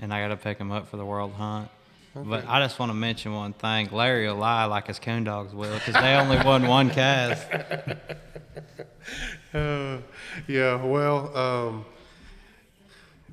and 0.00 0.12
I 0.12 0.20
got 0.20 0.28
to 0.28 0.36
pick 0.36 0.58
him 0.58 0.72
up 0.72 0.88
for 0.88 0.96
the 0.96 1.04
World 1.06 1.32
Hunt. 1.34 1.68
But 2.14 2.46
I 2.46 2.60
just 2.60 2.78
want 2.78 2.90
to 2.90 2.94
mention 2.94 3.32
one 3.32 3.54
thing. 3.54 3.88
Larry 3.90 4.26
will 4.28 4.36
lie 4.36 4.64
like 4.66 4.86
his 4.86 4.98
coon 4.98 5.24
dogs 5.24 5.54
will 5.54 5.74
because 5.74 5.94
they 5.94 6.14
only 6.14 6.36
won 6.44 6.66
one 6.66 6.90
cast. 6.90 7.46
Uh, 9.54 9.98
yeah, 10.46 10.82
well, 10.82 11.36
um, 11.36 11.84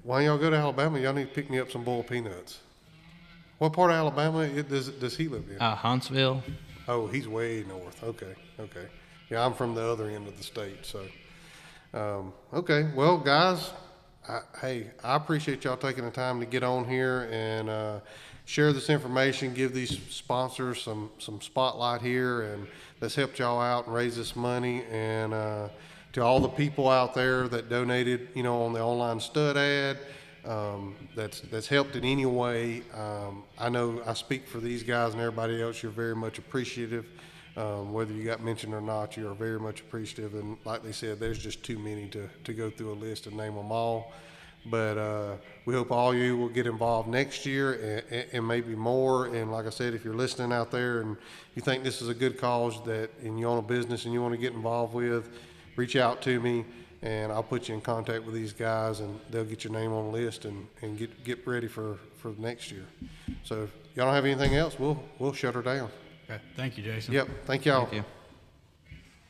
why 0.04 0.22
y'all 0.22 0.38
go 0.38 0.50
to 0.50 0.56
Alabama? 0.56 1.00
Y'all 1.00 1.14
need 1.14 1.30
to 1.30 1.34
pick 1.34 1.50
me 1.50 1.60
up 1.60 1.72
some 1.72 1.84
boiled 1.84 2.08
peanuts. 2.08 2.60
What 3.58 3.72
part 3.72 3.92
of 3.92 3.96
Alabama 3.96 4.40
it, 4.40 4.68
does 4.68 4.90
does 4.90 5.16
he 5.16 5.28
live 5.30 5.46
in? 5.50 5.58
Uh, 5.60 5.76
Huntsville. 5.76 6.44
Oh, 6.90 7.08
he's 7.08 7.28
way 7.28 7.64
north. 7.68 8.04
Okay, 8.04 8.34
okay. 8.60 8.88
Yeah, 9.30 9.46
I'm 9.46 9.54
from 9.54 9.76
the 9.76 9.82
other 9.82 10.10
end 10.10 10.28
of 10.28 10.36
the 10.38 10.44
state. 10.44 10.86
So, 10.86 11.06
um, 11.94 12.34
okay. 12.54 12.90
Well, 12.96 13.18
guys, 13.18 13.72
I, 14.28 14.42
hey, 14.60 14.88
I 15.04 15.16
appreciate 15.16 15.64
y'all 15.64 15.78
taking 15.78 16.04
the 16.04 16.12
time 16.12 16.40
to 16.40 16.46
get 16.46 16.64
on 16.64 16.86
here 16.86 17.30
and 17.32 17.70
uh, 17.70 18.00
share 18.50 18.74
this 18.74 18.90
information. 18.90 19.54
Give 19.54 19.72
these 19.72 20.00
sponsors 20.10 20.82
some 20.82 21.12
some 21.20 21.40
spotlight 21.40 22.02
here, 22.02 22.42
and 22.42 22.68
let's 23.00 23.14
help 23.14 23.38
y'all 23.38 23.62
out 23.62 23.86
and 23.86 23.94
raise 23.94 24.16
this 24.16 24.36
money. 24.36 24.84
And 24.92 25.34
uh, 25.36 25.70
to 26.14 26.22
all 26.22 26.40
the 26.40 26.50
people 26.50 26.90
out 26.90 27.14
there 27.14 27.48
that 27.48 27.70
donated, 27.70 28.30
you 28.34 28.42
know, 28.42 28.64
on 28.64 28.74
the 28.74 28.82
online 28.82 29.20
stud 29.20 29.56
ad 29.56 30.00
um, 30.46 30.96
that's 31.16 31.42
that's 31.42 31.68
helped 31.68 31.96
in 31.96 32.04
any 32.04 32.26
way. 32.26 32.82
Um, 32.96 33.44
I 33.60 33.70
know 33.70 34.02
I 34.08 34.16
speak 34.16 34.48
for 34.48 34.60
these 34.60 34.82
guys 34.82 35.14
and 35.14 35.22
everybody 35.22 35.62
else. 35.62 35.84
You're 35.84 35.92
very 35.92 36.16
much 36.16 36.40
appreciative. 36.40 37.06
Um, 37.56 37.94
whether 37.94 38.14
you 38.14 38.24
got 38.24 38.42
mentioned 38.42 38.74
or 38.74 38.82
not, 38.82 39.16
you 39.16 39.30
are 39.30 39.36
very 39.36 39.60
much 39.60 39.82
appreciative. 39.82 40.34
And 40.34 40.58
like 40.66 40.82
they 40.82 40.92
said, 40.92 41.20
there's 41.20 41.40
just 41.40 41.62
too 41.62 41.78
many 41.78 42.08
to, 42.10 42.30
to 42.46 42.54
go 42.54 42.70
through 42.70 42.94
a 42.94 42.96
list 42.96 43.28
and 43.28 43.36
name 43.36 43.56
them 43.56 43.72
all. 43.72 44.14
But 44.66 44.98
uh, 44.98 45.36
we 45.66 45.74
hope 45.74 45.92
all 45.92 46.14
you 46.14 46.38
will 46.38 46.50
get 46.50 46.68
involved 46.68 47.08
next 47.08 47.46
year 47.46 48.04
and, 48.12 48.26
and 48.34 48.48
maybe 48.48 48.76
more. 48.76 49.28
And 49.28 49.52
like 49.52 49.66
I 49.66 49.70
said, 49.70 49.94
if 49.94 50.04
you're 50.04 50.14
listening 50.14 50.52
out 50.52 50.70
there 50.70 51.02
and 51.02 51.18
you 51.56 51.62
think 51.62 51.84
this 51.84 52.02
is 52.02 52.10
a 52.10 52.14
good 52.14 52.38
cause 52.38 52.84
that 52.86 53.10
and 53.24 53.40
you 53.40 53.48
own 53.48 53.58
a 53.58 53.62
business 53.62 54.06
and 54.06 54.14
you 54.14 54.22
want 54.22 54.34
to 54.34 54.38
get 54.38 54.54
involved 54.54 54.94
with, 54.94 55.30
reach 55.76 55.96
out 55.96 56.22
to 56.24 56.40
me 56.40 56.66
and 57.02 57.32
I'll 57.32 57.44
put 57.44 57.70
you 57.70 57.76
in 57.76 57.82
contact 57.82 58.26
with 58.26 58.36
these 58.36 58.52
guys 58.52 59.00
and 59.00 59.20
they'll 59.30 59.46
get 59.46 59.64
your 59.64 59.74
name 59.74 59.94
on 59.94 60.12
the 60.12 60.18
list 60.18 60.46
and, 60.46 60.68
and 60.82 60.98
get, 60.98 61.24
get 61.24 61.48
ready 61.48 61.68
for, 61.68 61.98
for 62.18 62.34
next 62.38 62.72
year. 62.72 62.86
So 63.44 63.64
if 63.64 63.70
y'all 63.96 64.06
don't 64.06 64.14
have 64.14 64.26
anything 64.26 64.56
else, 64.56 64.78
we'll, 64.78 65.02
we'll 65.18 65.34
shut 65.34 65.56
her 65.56 65.62
down. 65.62 65.90
Okay. 66.30 66.42
Thank 66.56 66.78
you, 66.78 66.84
Jason. 66.84 67.14
Yep. 67.14 67.28
Thank 67.46 67.66
y'all. 67.66 67.86
Thank 67.86 67.94
you. 67.94 68.19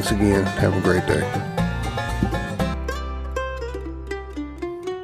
Thanks 0.00 0.12
again. 0.12 0.44
Have 0.44 0.74
a 0.74 0.80
great 0.80 1.06
day. 1.06 1.59